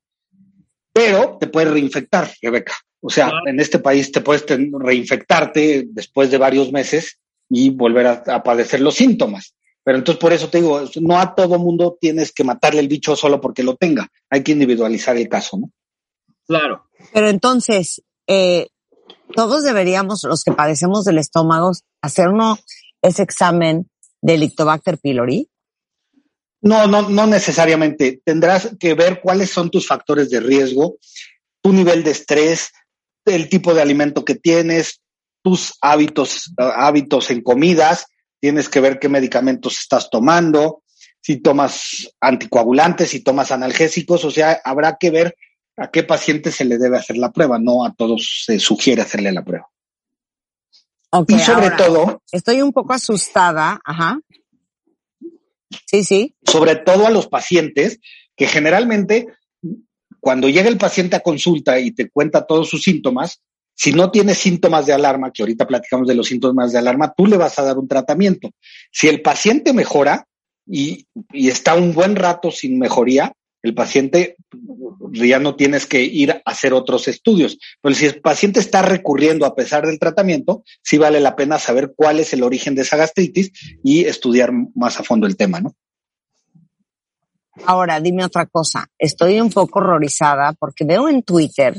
pero 0.92 1.36
te 1.38 1.46
puedes 1.46 1.70
reinfectar, 1.70 2.30
Rebeca. 2.42 2.74
O 3.00 3.10
sea, 3.10 3.30
en 3.46 3.60
este 3.60 3.78
país 3.78 4.10
te 4.10 4.20
puedes 4.20 4.44
reinfectarte 4.48 5.86
después 5.88 6.30
de 6.30 6.38
varios 6.38 6.72
meses 6.72 7.18
y 7.48 7.70
volver 7.70 8.06
a, 8.06 8.42
padecer 8.42 8.80
los 8.80 8.96
síntomas. 8.96 9.54
Pero 9.84 9.98
entonces 9.98 10.20
por 10.20 10.32
eso 10.32 10.48
te 10.48 10.58
digo, 10.58 10.82
no 11.00 11.18
a 11.18 11.34
todo 11.34 11.58
mundo 11.58 11.96
tienes 12.00 12.32
que 12.32 12.44
matarle 12.44 12.80
el 12.80 12.88
bicho 12.88 13.14
solo 13.14 13.40
porque 13.40 13.62
lo 13.62 13.76
tenga. 13.76 14.08
Hay 14.28 14.42
que 14.42 14.52
individualizar 14.52 15.16
el 15.16 15.28
caso, 15.28 15.58
¿no? 15.58 15.70
Claro. 16.46 16.86
Pero 17.12 17.28
entonces, 17.28 18.02
eh, 18.26 18.66
todos 19.34 19.62
deberíamos, 19.62 20.24
los 20.24 20.42
que 20.42 20.52
padecemos 20.52 21.04
del 21.04 21.18
estómago, 21.18 21.70
hacernos 22.02 22.64
ese 23.00 23.22
examen 23.22 23.88
del 24.20 24.42
Ictobacter 24.42 24.98
pylori? 24.98 25.48
No, 26.60 26.86
no, 26.86 27.08
no 27.08 27.26
necesariamente. 27.26 28.20
Tendrás 28.24 28.76
que 28.78 28.94
ver 28.94 29.20
cuáles 29.20 29.50
son 29.50 29.70
tus 29.70 29.86
factores 29.86 30.30
de 30.30 30.40
riesgo, 30.40 30.96
tu 31.62 31.72
nivel 31.72 32.02
de 32.02 32.10
estrés, 32.10 32.72
el 33.24 33.48
tipo 33.48 33.74
de 33.74 33.82
alimento 33.82 34.24
que 34.24 34.34
tienes, 34.34 35.00
tus 35.42 35.74
hábitos, 35.80 36.52
hábitos 36.56 37.30
en 37.30 37.42
comidas, 37.42 38.06
tienes 38.40 38.68
que 38.68 38.80
ver 38.80 38.98
qué 38.98 39.08
medicamentos 39.08 39.78
estás 39.78 40.10
tomando, 40.10 40.82
si 41.20 41.36
tomas 41.40 42.10
anticoagulantes, 42.20 43.10
si 43.10 43.20
tomas 43.20 43.52
analgésicos, 43.52 44.24
o 44.24 44.30
sea, 44.30 44.60
habrá 44.64 44.96
que 44.98 45.10
ver 45.10 45.36
a 45.76 45.90
qué 45.90 46.02
paciente 46.02 46.50
se 46.50 46.64
le 46.64 46.78
debe 46.78 46.98
hacer 46.98 47.18
la 47.18 47.30
prueba, 47.30 47.58
no 47.58 47.84
a 47.84 47.94
todos 47.94 48.44
se 48.46 48.58
sugiere 48.58 49.02
hacerle 49.02 49.30
la 49.30 49.44
prueba 49.44 49.68
y 51.28 51.38
sobre 51.38 51.70
todo. 51.70 52.22
Estoy 52.30 52.62
un 52.62 52.72
poco 52.72 52.92
asustada, 52.92 53.80
ajá. 53.84 54.20
Sí, 55.86 56.04
sí. 56.04 56.34
Sobre 56.44 56.76
todo 56.76 57.06
a 57.06 57.10
los 57.10 57.28
pacientes 57.28 57.98
que 58.36 58.46
generalmente 58.46 59.26
cuando 60.20 60.48
llega 60.48 60.68
el 60.68 60.78
paciente 60.78 61.16
a 61.16 61.20
consulta 61.20 61.78
y 61.78 61.92
te 61.92 62.10
cuenta 62.10 62.46
todos 62.46 62.68
sus 62.68 62.82
síntomas, 62.82 63.40
si 63.74 63.92
no 63.92 64.10
tiene 64.10 64.34
síntomas 64.34 64.86
de 64.86 64.92
alarma, 64.92 65.30
que 65.32 65.42
ahorita 65.42 65.66
platicamos 65.66 66.08
de 66.08 66.14
los 66.14 66.26
síntomas 66.26 66.72
de 66.72 66.78
alarma, 66.78 67.14
tú 67.16 67.26
le 67.26 67.36
vas 67.36 67.58
a 67.58 67.62
dar 67.62 67.78
un 67.78 67.86
tratamiento. 67.86 68.50
Si 68.90 69.08
el 69.08 69.22
paciente 69.22 69.72
mejora 69.72 70.26
y, 70.66 71.06
y 71.32 71.48
está 71.48 71.76
un 71.76 71.94
buen 71.94 72.16
rato 72.16 72.50
sin 72.50 72.78
mejoría, 72.78 73.32
el 73.62 73.74
paciente 73.74 74.36
ya 75.12 75.38
no 75.38 75.56
tienes 75.56 75.86
que 75.86 76.02
ir 76.02 76.32
a 76.32 76.42
hacer 76.44 76.72
otros 76.72 77.08
estudios. 77.08 77.58
Pero 77.80 77.94
si 77.94 78.06
el 78.06 78.20
paciente 78.20 78.60
está 78.60 78.82
recurriendo 78.82 79.46
a 79.46 79.54
pesar 79.54 79.86
del 79.86 79.98
tratamiento, 79.98 80.62
sí 80.82 80.98
vale 80.98 81.20
la 81.20 81.36
pena 81.36 81.58
saber 81.58 81.92
cuál 81.96 82.20
es 82.20 82.32
el 82.32 82.42
origen 82.42 82.74
de 82.74 82.82
esa 82.82 82.96
gastritis 82.96 83.50
y 83.82 84.04
estudiar 84.04 84.52
más 84.74 85.00
a 85.00 85.02
fondo 85.02 85.26
el 85.26 85.36
tema, 85.36 85.60
¿no? 85.60 85.74
Ahora, 87.66 88.00
dime 88.00 88.24
otra 88.24 88.46
cosa. 88.46 88.88
Estoy 88.98 89.40
un 89.40 89.50
poco 89.50 89.80
horrorizada 89.80 90.52
porque 90.52 90.84
veo 90.84 91.08
en 91.08 91.22
Twitter 91.22 91.76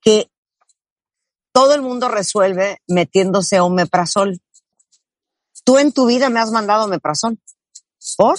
que 0.00 0.28
todo 1.52 1.74
el 1.74 1.82
mundo 1.82 2.08
resuelve 2.08 2.78
metiéndose 2.88 3.60
omeprazol. 3.60 4.40
Tú 5.64 5.78
en 5.78 5.92
tu 5.92 6.06
vida 6.06 6.28
me 6.28 6.40
has 6.40 6.50
mandado 6.50 6.84
omeprazol. 6.84 7.38
¿Por? 8.16 8.38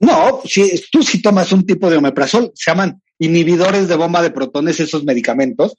No, 0.00 0.42
si 0.44 0.82
tú 0.90 1.02
si 1.02 1.22
tomas 1.22 1.52
un 1.52 1.64
tipo 1.64 1.90
de 1.90 1.96
omeprazol, 1.96 2.52
se 2.54 2.70
llaman 2.70 3.00
inhibidores 3.18 3.88
de 3.88 3.96
bomba 3.96 4.22
de 4.22 4.30
protones 4.30 4.78
esos 4.80 5.04
medicamentos, 5.04 5.76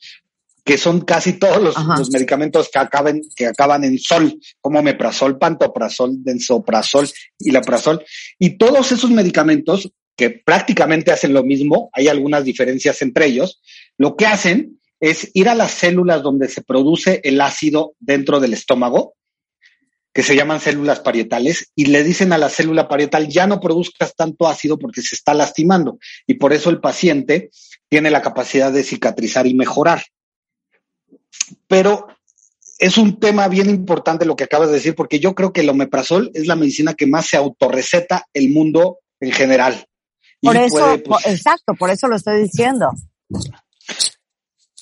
que 0.64 0.78
son 0.78 1.02
casi 1.02 1.34
todos 1.34 1.62
los, 1.62 2.10
medicamentos 2.12 2.70
que 2.72 2.80
acaben, 2.80 3.22
que 3.36 3.48
acaban 3.48 3.86
en 3.86 3.98
sol, 4.00 4.38
como 4.60 4.80
omeprazol, 4.80 5.38
pantoprazol, 5.38 6.24
densoprazol 6.24 7.08
y 7.40 7.52
laprazol. 7.52 8.04
Y 8.38 8.58
todos 8.58 8.92
esos 8.92 9.10
medicamentos 9.10 9.90
que 10.18 10.30
prácticamente 10.32 11.12
hacen 11.12 11.34
lo 11.34 11.44
mismo, 11.44 11.90
hay 11.94 12.10
algunas 12.10 12.44
diferencias 12.44 13.02
entre 13.02 13.28
ellos, 13.28 13.62
lo 13.98 14.18
que 14.18 14.26
hacen 14.26 14.80
es 15.00 15.30
ir 15.36 15.48
a 15.48 15.56
las 15.56 15.72
células 15.72 16.24
donde 16.24 16.50
se 16.50 16.64
produce 16.64 17.22
el 17.24 17.40
ácido 17.40 17.94
dentro 18.00 18.40
del 18.40 18.54
estómago 18.54 19.14
que 20.18 20.24
se 20.24 20.36
llaman 20.36 20.60
células 20.60 21.00
parietales 21.00 21.72
y 21.76 21.86
le 21.86 22.04
dicen 22.04 22.34
a 22.34 22.40
la 22.40 22.50
célula 22.50 22.88
parietal 22.88 23.28
ya 23.28 23.46
no 23.46 23.60
produzcas 23.60 24.16
tanto 24.16 24.48
ácido 24.48 24.80
porque 24.80 25.04
se 25.04 25.14
está 25.14 25.36
lastimando 25.36 26.00
y 26.26 26.34
por 26.34 26.54
eso 26.54 26.72
el 26.72 26.80
paciente 26.80 27.52
tiene 27.88 28.10
la 28.10 28.24
capacidad 28.24 28.72
de 28.72 28.84
cicatrizar 28.84 29.46
y 29.46 29.54
mejorar. 29.54 30.02
Pero 31.68 32.08
es 32.80 32.98
un 32.98 33.20
tema 33.20 33.48
bien 33.48 33.70
importante 33.70 34.26
lo 34.26 34.36
que 34.36 34.46
acabas 34.46 34.70
de 34.70 34.78
decir 34.78 34.96
porque 34.96 35.20
yo 35.20 35.36
creo 35.36 35.54
que 35.54 35.62
el 35.62 35.70
omeprazol 35.70 36.32
es 36.34 36.48
la 36.48 36.56
medicina 36.56 36.96
que 36.96 37.06
más 37.06 37.28
se 37.28 37.38
autorreceta 37.38 38.26
el 38.34 38.50
mundo 38.50 38.98
en 39.20 39.32
general. 39.32 39.86
Por 40.42 40.58
eso, 40.58 40.98
pues, 41.06 41.28
exacto, 41.28 41.76
por 41.76 41.92
eso 41.92 42.08
lo 42.08 42.16
estoy 42.16 42.42
diciendo. 42.42 42.90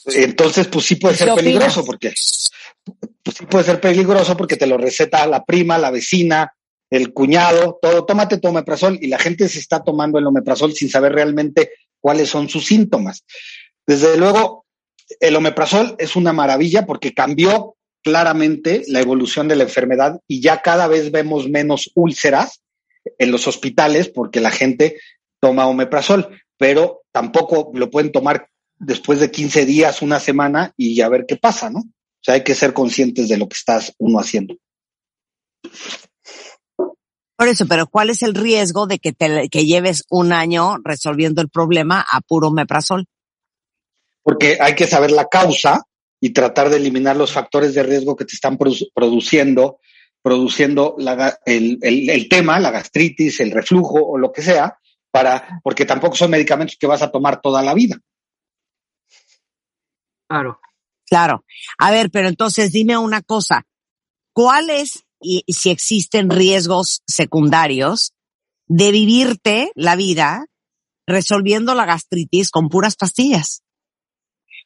Entonces, 0.07 0.67
pues 0.67 0.85
sí 0.85 0.95
puede 0.95 1.15
ser 1.15 1.33
peligroso 1.33 1.83
porque 1.83 2.13
pues 3.23 3.37
sí 3.37 3.45
puede 3.45 3.63
ser 3.63 3.81
peligroso 3.81 4.37
porque 4.37 4.57
te 4.57 4.67
lo 4.67 4.77
receta 4.77 5.25
la 5.25 5.43
prima, 5.43 5.77
la 5.77 5.89
vecina, 5.89 6.53
el 6.89 7.13
cuñado, 7.13 7.79
todo, 7.81 8.05
tómate 8.05 8.37
tu 8.37 8.47
omeprazol 8.49 8.99
y 9.01 9.07
la 9.07 9.17
gente 9.17 9.49
se 9.49 9.59
está 9.59 9.83
tomando 9.83 10.19
el 10.19 10.27
omeprazol 10.27 10.73
sin 10.73 10.89
saber 10.89 11.13
realmente 11.13 11.71
cuáles 11.99 12.29
son 12.29 12.49
sus 12.49 12.67
síntomas. 12.67 13.25
Desde 13.87 14.17
luego, 14.17 14.65
el 15.19 15.35
omeprazol 15.35 15.95
es 15.97 16.15
una 16.15 16.33
maravilla 16.33 16.85
porque 16.85 17.13
cambió 17.13 17.75
claramente 18.03 18.83
la 18.87 18.99
evolución 18.99 19.47
de 19.47 19.55
la 19.55 19.63
enfermedad 19.63 20.19
y 20.27 20.41
ya 20.41 20.61
cada 20.61 20.87
vez 20.87 21.11
vemos 21.11 21.49
menos 21.49 21.91
úlceras 21.95 22.61
en 23.17 23.31
los 23.31 23.47
hospitales 23.47 24.09
porque 24.09 24.39
la 24.39 24.51
gente 24.51 24.99
toma 25.39 25.67
omeprazol, 25.67 26.39
pero 26.57 27.01
tampoco 27.11 27.71
lo 27.73 27.89
pueden 27.89 28.11
tomar 28.11 28.47
después 28.77 29.19
de 29.19 29.31
15 29.31 29.65
días, 29.65 30.01
una 30.01 30.19
semana 30.19 30.73
y 30.77 31.01
a 31.01 31.09
ver 31.09 31.25
qué 31.27 31.37
pasa, 31.37 31.69
¿no? 31.69 31.79
O 31.79 32.23
sea, 32.25 32.35
hay 32.35 32.43
que 32.43 32.55
ser 32.55 32.73
conscientes 32.73 33.29
de 33.29 33.37
lo 33.37 33.47
que 33.47 33.55
estás 33.55 33.93
uno 33.99 34.19
haciendo. 34.19 34.55
Por 37.37 37.49
eso, 37.49 37.65
pero 37.67 37.87
¿cuál 37.87 38.09
es 38.09 38.23
el 38.23 38.33
riesgo 38.33 38.87
de 38.87 38.99
que 38.99 39.11
te 39.11 39.49
que 39.49 39.65
lleves 39.65 40.03
un 40.09 40.31
año 40.31 40.77
resolviendo 40.83 41.41
el 41.41 41.49
problema 41.49 42.05
a 42.09 42.21
puro 42.21 42.51
meprazol? 42.51 43.05
Porque 44.23 44.57
hay 44.59 44.73
que 44.73 44.87
saber 44.87 45.11
la 45.11 45.25
causa 45.25 45.83
y 46.19 46.31
tratar 46.31 46.69
de 46.69 46.77
eliminar 46.77 47.15
los 47.15 47.31
factores 47.31 47.75
de 47.75 47.83
riesgo 47.83 48.15
que 48.15 48.25
te 48.25 48.33
están 48.33 48.57
produciendo, 48.57 49.79
produciendo 50.21 50.95
el, 51.45 51.77
el, 51.81 52.29
tema, 52.29 52.59
la 52.59 52.71
gastritis, 52.71 53.39
el 53.41 53.51
reflujo 53.51 54.03
o 54.03 54.17
lo 54.17 54.31
que 54.31 54.41
sea, 54.41 54.79
para, 55.11 55.59
porque 55.63 55.85
tampoco 55.85 56.15
son 56.15 56.31
medicamentos 56.31 56.77
que 56.79 56.87
vas 56.87 57.01
a 57.01 57.11
tomar 57.11 57.41
toda 57.41 57.61
la 57.61 57.73
vida. 57.73 57.97
Claro. 60.35 60.61
Claro. 61.07 61.45
A 61.77 61.91
ver, 61.91 62.09
pero 62.11 62.27
entonces 62.27 62.71
dime 62.71 62.97
una 62.97 63.21
cosa. 63.21 63.65
¿Cuál 64.33 64.69
es 64.69 65.05
y 65.25 65.43
si 65.47 65.71
existen 65.71 66.29
riesgos 66.29 67.01
secundarios 67.07 68.13
de 68.67 68.91
vivirte 68.91 69.71
la 69.75 69.95
vida 69.95 70.45
resolviendo 71.07 71.75
la 71.75 71.85
gastritis 71.85 72.49
con 72.49 72.69
puras 72.69 72.95
pastillas. 72.95 73.63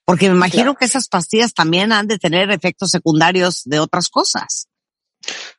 Porque 0.05 0.29
me 0.29 0.35
imagino 0.35 0.75
que 0.75 0.85
esas 0.85 1.07
pastillas 1.07 1.53
también 1.53 1.91
han 1.91 2.07
de 2.07 2.17
tener 2.17 2.49
efectos 2.51 2.89
secundarios 2.89 3.61
de 3.65 3.79
otras 3.79 4.09
cosas. 4.09 4.67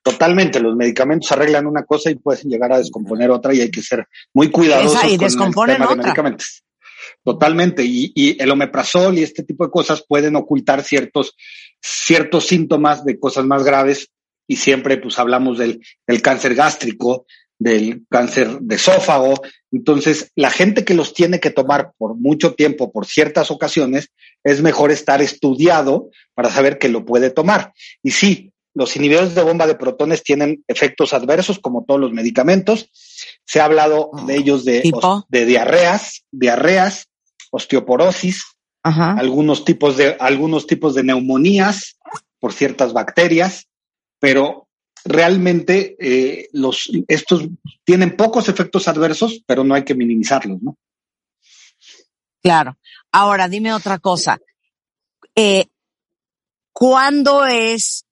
Totalmente, 0.03 0.59
los 0.59 0.75
medicamentos 0.75 1.31
arreglan 1.33 1.67
una 1.67 1.85
cosa 1.85 2.11
y 2.11 2.17
pueden 2.17 2.49
llegar 2.49 2.73
a 2.73 2.79
descomponer 2.79 3.31
otra 3.31 3.55
y 3.55 3.61
hay 3.61 3.71
que 3.71 3.83
ser 3.83 4.09
muy 4.33 4.51
cuidadosos 4.51 5.05
y 5.05 5.19
con 5.19 5.49
el 5.71 5.77
tema 5.77 5.87
de 5.87 5.97
medicamentos. 5.97 6.65
Totalmente, 7.31 7.85
y, 7.85 8.11
y, 8.13 8.43
el 8.43 8.51
omeprazol 8.51 9.17
y 9.17 9.23
este 9.23 9.45
tipo 9.45 9.65
de 9.65 9.71
cosas 9.71 10.05
pueden 10.05 10.35
ocultar 10.35 10.83
ciertos, 10.83 11.37
ciertos 11.81 12.47
síntomas 12.47 13.05
de 13.05 13.21
cosas 13.21 13.45
más 13.45 13.63
graves 13.63 14.11
y 14.49 14.57
siempre 14.57 14.97
pues 14.97 15.17
hablamos 15.21 15.59
del, 15.59 15.81
cáncer 16.25 16.57
gástrico, 16.57 17.25
del 17.57 18.05
cáncer 18.09 18.59
de 18.59 18.75
esófago. 18.75 19.41
Entonces, 19.71 20.33
la 20.35 20.51
gente 20.51 20.85
que 20.85 20.95
los 20.95 21.15
tiene 21.15 21.39
que 21.39 21.51
tomar 21.51 21.93
por 21.97 22.17
mucho 22.17 22.55
tiempo, 22.55 22.91
por 22.91 23.07
ciertas 23.07 23.53
ocasiones, 23.53 24.09
es 24.43 24.61
mejor 24.61 24.91
estar 24.91 25.23
estudiado 25.23 26.11
para 26.35 26.51
saber 26.51 26.79
que 26.79 26.89
lo 26.89 27.05
puede 27.05 27.31
tomar. 27.31 27.73
Y 28.03 28.11
sí, 28.11 28.53
los 28.75 28.97
inhibidores 28.97 29.37
de 29.37 29.45
bomba 29.45 29.69
de 29.69 29.77
protones 29.77 30.25
tienen 30.25 30.65
efectos 30.67 31.15
adversos, 31.15 31.61
como 31.61 31.85
todos 31.85 32.01
los 32.01 32.13
medicamentos. 32.13 32.91
Se 33.45 33.61
ha 33.61 33.67
hablado 33.67 34.11
de 34.27 34.35
ellos 34.35 34.65
de, 34.65 34.83
de 35.29 35.47
diarreas, 35.47 36.25
diarreas, 36.33 37.10
osteoporosis, 37.51 38.45
algunos 38.83 39.65
tipos 39.65 39.97
de, 39.97 40.17
algunos 40.19 40.67
tipos 40.67 40.95
de 40.95 41.05
neumonías 41.05 41.99
por 42.39 42.53
ciertas 42.53 42.93
bacterias 42.95 43.69
pero 44.21 44.69
realmente 45.05 45.97
eh, 45.99 46.49
los, 46.53 46.91
estos 47.09 47.49
tienen 47.83 48.17
pocos 48.17 48.49
efectos 48.49 48.87
adversos, 48.87 49.43
pero 49.47 49.65
no 49.65 49.75
hay 49.75 49.83
que 49.83 49.97
minimizarlos, 49.97 50.63
¿no? 50.63 50.77
Claro. 52.43 52.79
Ahora, 53.11 53.49
dime 53.49 53.73
otra 53.73 53.99
cosa. 53.99 54.39
Eh, 55.35 55.67
¿Cuándo 56.73 57.45
es 57.45 58.07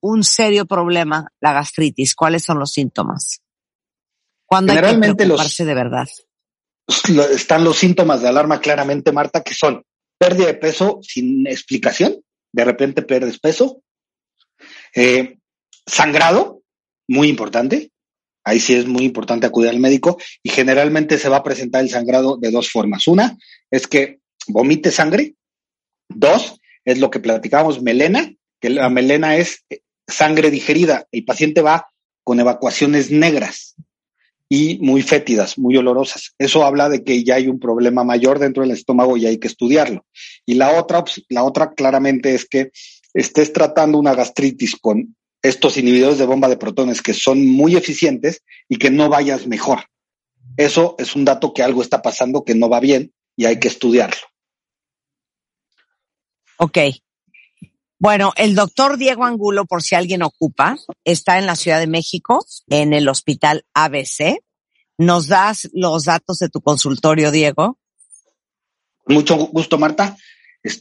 un 0.00 0.24
serio 0.24 0.66
problema 0.66 1.28
la 1.40 1.52
gastritis? 1.52 2.14
¿Cuáles 2.14 2.44
son 2.44 2.58
los 2.58 2.72
síntomas? 2.72 3.40
¿Cuándo 4.44 4.72
hay 4.72 4.80
que 5.00 5.14
preocuparse 5.14 5.64
de 5.64 5.74
verdad? 5.74 6.08
Están 6.86 7.64
los 7.64 7.78
síntomas 7.78 8.22
de 8.22 8.28
alarma 8.28 8.60
claramente, 8.60 9.12
Marta, 9.12 9.42
que 9.42 9.54
son 9.54 9.84
pérdida 10.18 10.46
de 10.46 10.54
peso 10.54 11.00
sin 11.02 11.46
explicación, 11.46 12.22
de 12.52 12.64
repente 12.64 13.02
pierdes 13.02 13.38
peso, 13.38 13.82
eh, 14.94 15.38
sangrado, 15.86 16.62
muy 17.08 17.28
importante. 17.28 17.90
Ahí 18.44 18.60
sí 18.60 18.74
es 18.74 18.86
muy 18.86 19.04
importante 19.04 19.46
acudir 19.46 19.70
al 19.70 19.80
médico 19.80 20.18
y 20.42 20.50
generalmente 20.50 21.18
se 21.18 21.28
va 21.28 21.38
a 21.38 21.42
presentar 21.42 21.82
el 21.82 21.90
sangrado 21.90 22.36
de 22.36 22.50
dos 22.50 22.70
formas. 22.70 23.06
Una 23.08 23.36
es 23.70 23.86
que 23.86 24.20
vomite 24.48 24.90
sangre. 24.90 25.34
Dos 26.08 26.60
es 26.84 26.98
lo 26.98 27.10
que 27.10 27.20
platicábamos, 27.20 27.82
melena, 27.82 28.30
que 28.60 28.70
la 28.70 28.90
melena 28.90 29.36
es 29.36 29.64
sangre 30.06 30.50
digerida. 30.50 31.06
El 31.10 31.24
paciente 31.24 31.62
va 31.62 31.88
con 32.22 32.38
evacuaciones 32.38 33.10
negras 33.10 33.74
y 34.48 34.78
muy 34.80 35.02
fétidas, 35.02 35.58
muy 35.58 35.76
olorosas. 35.76 36.34
Eso 36.38 36.64
habla 36.64 36.88
de 36.88 37.02
que 37.02 37.24
ya 37.24 37.36
hay 37.36 37.48
un 37.48 37.58
problema 37.58 38.04
mayor 38.04 38.38
dentro 38.38 38.62
del 38.62 38.72
estómago 38.72 39.16
y 39.16 39.26
hay 39.26 39.38
que 39.38 39.48
estudiarlo. 39.48 40.04
Y 40.46 40.54
la 40.54 40.78
otra, 40.78 41.04
la 41.28 41.44
otra 41.44 41.72
claramente 41.72 42.34
es 42.34 42.46
que 42.46 42.70
estés 43.14 43.52
tratando 43.52 43.98
una 43.98 44.14
gastritis 44.14 44.76
con 44.76 45.16
estos 45.42 45.76
inhibidores 45.76 46.18
de 46.18 46.26
bomba 46.26 46.48
de 46.48 46.56
protones 46.56 47.02
que 47.02 47.14
son 47.14 47.46
muy 47.46 47.76
eficientes 47.76 48.42
y 48.68 48.76
que 48.76 48.90
no 48.90 49.08
vayas 49.08 49.46
mejor. 49.46 49.84
Eso 50.56 50.94
es 50.98 51.16
un 51.16 51.24
dato 51.24 51.52
que 51.52 51.62
algo 51.62 51.82
está 51.82 52.02
pasando 52.02 52.44
que 52.44 52.54
no 52.54 52.68
va 52.68 52.80
bien 52.80 53.12
y 53.36 53.46
hay 53.46 53.58
que 53.58 53.68
estudiarlo. 53.68 54.22
Ok. 56.58 56.78
Bueno, 58.04 58.34
el 58.36 58.54
doctor 58.54 58.98
Diego 58.98 59.24
Angulo, 59.24 59.64
por 59.64 59.82
si 59.82 59.94
alguien 59.94 60.22
ocupa, 60.22 60.76
está 61.04 61.38
en 61.38 61.46
la 61.46 61.56
Ciudad 61.56 61.80
de 61.80 61.86
México, 61.86 62.44
en 62.68 62.92
el 62.92 63.08
Hospital 63.08 63.64
ABC. 63.72 64.42
¿Nos 64.98 65.28
das 65.28 65.70
los 65.72 66.04
datos 66.04 66.36
de 66.38 66.50
tu 66.50 66.60
consultorio, 66.60 67.30
Diego? 67.30 67.78
Mucho 69.06 69.36
gusto, 69.36 69.78
Marta 69.78 70.18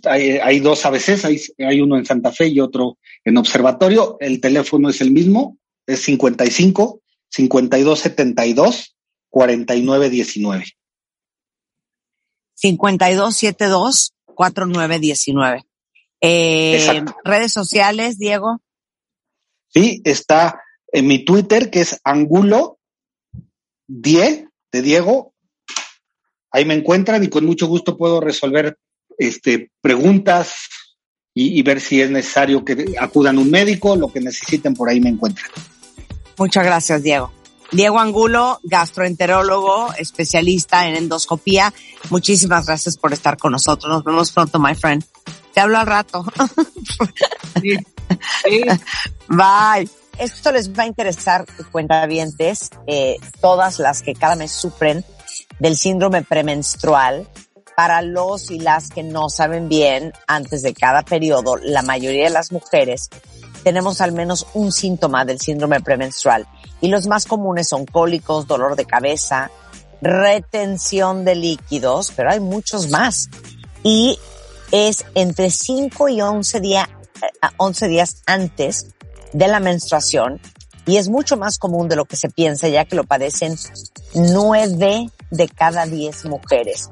hay, 0.06 0.60
dos 0.60 0.86
ABCs, 0.86 1.24
hay, 1.24 1.42
hay, 1.60 1.80
uno 1.80 1.98
en 1.98 2.06
Santa 2.06 2.34
Fe 2.34 2.48
y 2.48 2.60
otro 2.60 2.98
en 3.24 3.38
Observatorio. 3.38 4.18
El 4.20 4.42
teléfono 4.42 4.90
es 4.90 5.00
el 5.00 5.12
mismo, 5.12 5.58
es 5.88 6.02
55 6.02 7.02
52 7.30 8.00
72 8.00 8.98
49 9.30 10.10
19. 10.10 10.66
52 12.56 13.36
72 13.38 14.14
49 14.26 15.00
19. 15.00 15.64
Eh, 16.26 17.04
redes 17.26 17.52
sociales, 17.52 18.18
Diego. 18.18 18.62
Sí, 19.68 20.02
está 20.06 20.62
en 20.90 21.06
mi 21.06 21.26
Twitter, 21.26 21.70
que 21.70 21.82
es 21.82 22.00
Angulo 22.06 22.80
10 23.88 24.46
de 24.72 24.82
Diego. 24.82 25.34
Ahí 26.50 26.64
me 26.64 26.76
encuentran 26.76 27.22
y 27.26 27.28
con 27.28 27.46
mucho 27.46 27.68
gusto 27.68 27.98
puedo 27.98 28.22
resolver 28.22 28.78
este, 29.18 29.70
preguntas 29.82 30.56
y, 31.36 31.62
ver 31.64 31.82
si 31.82 32.00
es 32.00 32.10
necesario 32.10 32.64
que 32.64 32.96
acudan 33.00 33.38
a 33.38 33.42
un 33.42 33.52
médico, 33.52 33.96
lo 33.96 34.08
que 34.08 34.22
necesiten 34.22 34.76
por 34.76 34.88
ahí 34.88 35.02
me 35.02 35.10
encuentran. 35.10 35.50
Muchas 36.38 36.64
gracias, 36.64 37.04
Diego. 37.04 37.34
Diego 37.72 38.00
Angulo, 38.00 38.60
gastroenterólogo, 38.64 39.94
especialista 39.98 40.88
en 40.88 40.96
endoscopía. 40.96 41.74
Muchísimas 42.12 42.68
gracias 42.68 42.98
por 42.98 43.12
estar 43.12 43.36
con 43.36 43.52
nosotros. 43.52 43.92
Nos 43.92 44.04
vemos 44.04 44.32
pronto, 44.32 44.60
my 44.60 44.76
friend. 44.76 45.04
Te 45.54 45.60
hablo 45.62 45.78
al 45.78 45.88
rato. 45.88 46.26
Bye. 49.28 49.89
Esto 50.18 50.52
les 50.52 50.72
va 50.72 50.84
a 50.84 50.88
interesar, 50.88 51.46
cuentavientes, 51.72 52.70
eh, 52.86 53.18
todas 53.42 53.80
las 53.80 54.04
que 54.04 54.13
cada 54.13 54.36
mes 54.36 54.52
sufren 54.52 55.04
del 55.58 55.76
síndrome 55.76 56.22
premenstrual 56.22 57.28
para 57.76 58.04
los 58.04 58.52
y 58.52 58.60
las 58.60 58.89
que 58.89 59.02
no 59.02 59.30
saben 59.30 59.70
bien, 59.70 60.13
antes 60.28 60.62
de 60.62 60.76
cada 60.76 61.02
periodo, 61.02 61.58
la 61.58 61.82
mayoría 61.82 62.26
de 62.26 62.30
las 62.30 62.52
mujeres 62.52 63.10
tenemos 63.63 64.02
al 64.02 64.12
menos 64.12 64.46
un 64.54 64.72
síntoma 64.72 65.26
del 65.26 65.39
síndrome 65.39 65.80
premenstrual. 65.82 66.46
Y 66.82 66.89
los 66.89 67.08
más 67.08 67.26
comunes 67.26 67.70
son 67.70 67.86
cólicos, 67.86 68.46
dolor 68.46 68.76
de 68.76 68.86
cabeza, 68.86 69.50
retención 70.02 71.24
de 71.24 71.36
líquidos, 71.36 72.12
pero 72.16 72.30
hay 72.30 72.42
muchos 72.42 72.89
más. 72.89 73.30
Y 73.82 74.20
es 74.74 75.06
entre 75.14 75.52
5 75.52 76.10
y 76.10 76.22
11, 76.22 76.60
día, 76.60 76.90
11 77.58 77.88
días 77.88 78.24
antes 78.26 78.88
de 79.32 79.48
la 79.48 79.60
menstruación 79.60 80.42
y 80.88 80.98
es 80.98 81.10
mucho 81.10 81.38
más 81.38 81.60
común 81.60 81.88
de 81.88 81.96
lo 81.96 82.06
que 82.06 82.16
se 82.16 82.28
piensa 82.30 82.68
ya 82.68 82.86
que 82.86 82.96
lo 82.96 83.04
padecen 83.04 83.56
9 84.16 85.12
de 85.30 85.48
cada 85.50 85.86
10 85.86 86.26
mujeres. 86.26 86.90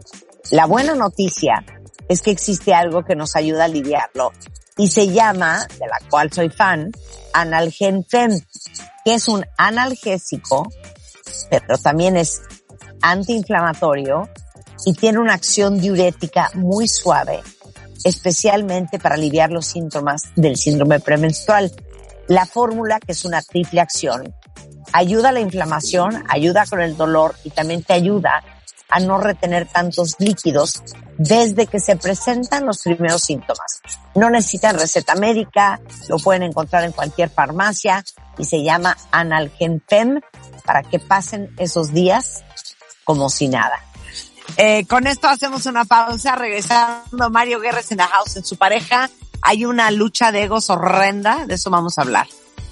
La 0.51 0.67
buena 0.67 0.93
noticia 0.93 1.65
es 2.07 2.21
que 2.21 2.29
existe 2.29 2.75
algo 2.75 3.03
que 3.03 3.15
nos 3.15 3.35
ayuda 3.35 3.63
a 3.63 3.65
aliviarlo 3.65 4.31
y 4.77 4.87
se 4.87 5.07
llama, 5.07 5.65
de 5.79 5.87
la 5.87 5.99
cual 6.07 6.31
soy 6.31 6.49
fan, 6.49 6.91
Analgenfem, 7.33 8.39
que 9.03 9.15
es 9.15 9.27
un 9.27 9.43
analgésico, 9.57 10.69
pero 11.49 11.79
también 11.79 12.15
es 12.15 12.41
antiinflamatorio 13.01 14.29
y 14.85 14.93
tiene 14.93 15.17
una 15.17 15.33
acción 15.33 15.79
diurética 15.81 16.51
muy 16.53 16.87
suave, 16.87 17.41
especialmente 18.03 18.99
para 18.99 19.15
aliviar 19.15 19.51
los 19.51 19.67
síntomas 19.67 20.23
del 20.35 20.57
síndrome 20.57 20.99
premenstrual. 20.99 21.71
La 22.27 22.45
fórmula, 22.45 22.99
que 22.99 23.11
es 23.11 23.25
una 23.25 23.41
triple 23.41 23.81
acción, 23.81 24.33
ayuda 24.93 25.29
a 25.29 25.33
la 25.33 25.39
inflamación, 25.39 26.23
ayuda 26.29 26.65
con 26.69 26.81
el 26.81 26.97
dolor 26.97 27.35
y 27.43 27.49
también 27.49 27.83
te 27.83 27.93
ayuda 27.93 28.43
a 28.89 28.99
no 28.99 29.17
retener 29.17 29.67
tantos 29.67 30.15
líquidos 30.19 30.83
desde 31.17 31.67
que 31.67 31.79
se 31.79 31.95
presentan 31.95 32.65
los 32.65 32.83
primeros 32.83 33.23
síntomas. 33.23 33.81
No 34.15 34.29
necesitan 34.29 34.77
receta 34.77 35.15
médica, 35.15 35.79
lo 36.09 36.17
pueden 36.17 36.43
encontrar 36.43 36.83
en 36.83 36.91
cualquier 36.91 37.29
farmacia 37.29 38.03
y 38.37 38.43
se 38.43 38.63
llama 38.63 38.97
Analgenpem 39.11 40.19
para 40.65 40.83
que 40.83 40.99
pasen 40.99 41.53
esos 41.57 41.93
días 41.93 42.43
como 43.03 43.29
si 43.29 43.47
nada. 43.47 43.79
Eh, 44.57 44.85
con 44.85 45.07
esto 45.07 45.27
hacemos 45.27 45.65
una 45.65 45.85
pausa, 45.85 46.35
regresando 46.35 47.29
Mario 47.29 47.59
Guerres 47.59 47.91
en 47.91 47.97
la 47.97 48.07
house 48.07 48.37
en 48.37 48.45
su 48.45 48.57
pareja. 48.57 49.09
Hay 49.41 49.65
una 49.65 49.91
lucha 49.91 50.31
de 50.31 50.43
egos 50.43 50.69
horrenda, 50.69 51.45
de 51.45 51.55
eso 51.55 51.69
vamos 51.69 51.97
a 51.97 52.03
hablar. 52.03 52.27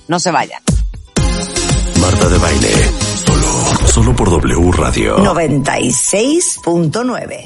No 0.08 0.20
se 0.20 0.32
vayan. 0.32 0.62
Marta 2.00 2.30
de 2.30 2.38
Baile, 2.38 2.72
solo, 3.26 3.88
solo 3.88 4.15
por 4.15 4.30
W 4.30 4.72
Radio. 4.72 5.18
96.9. 5.18 7.44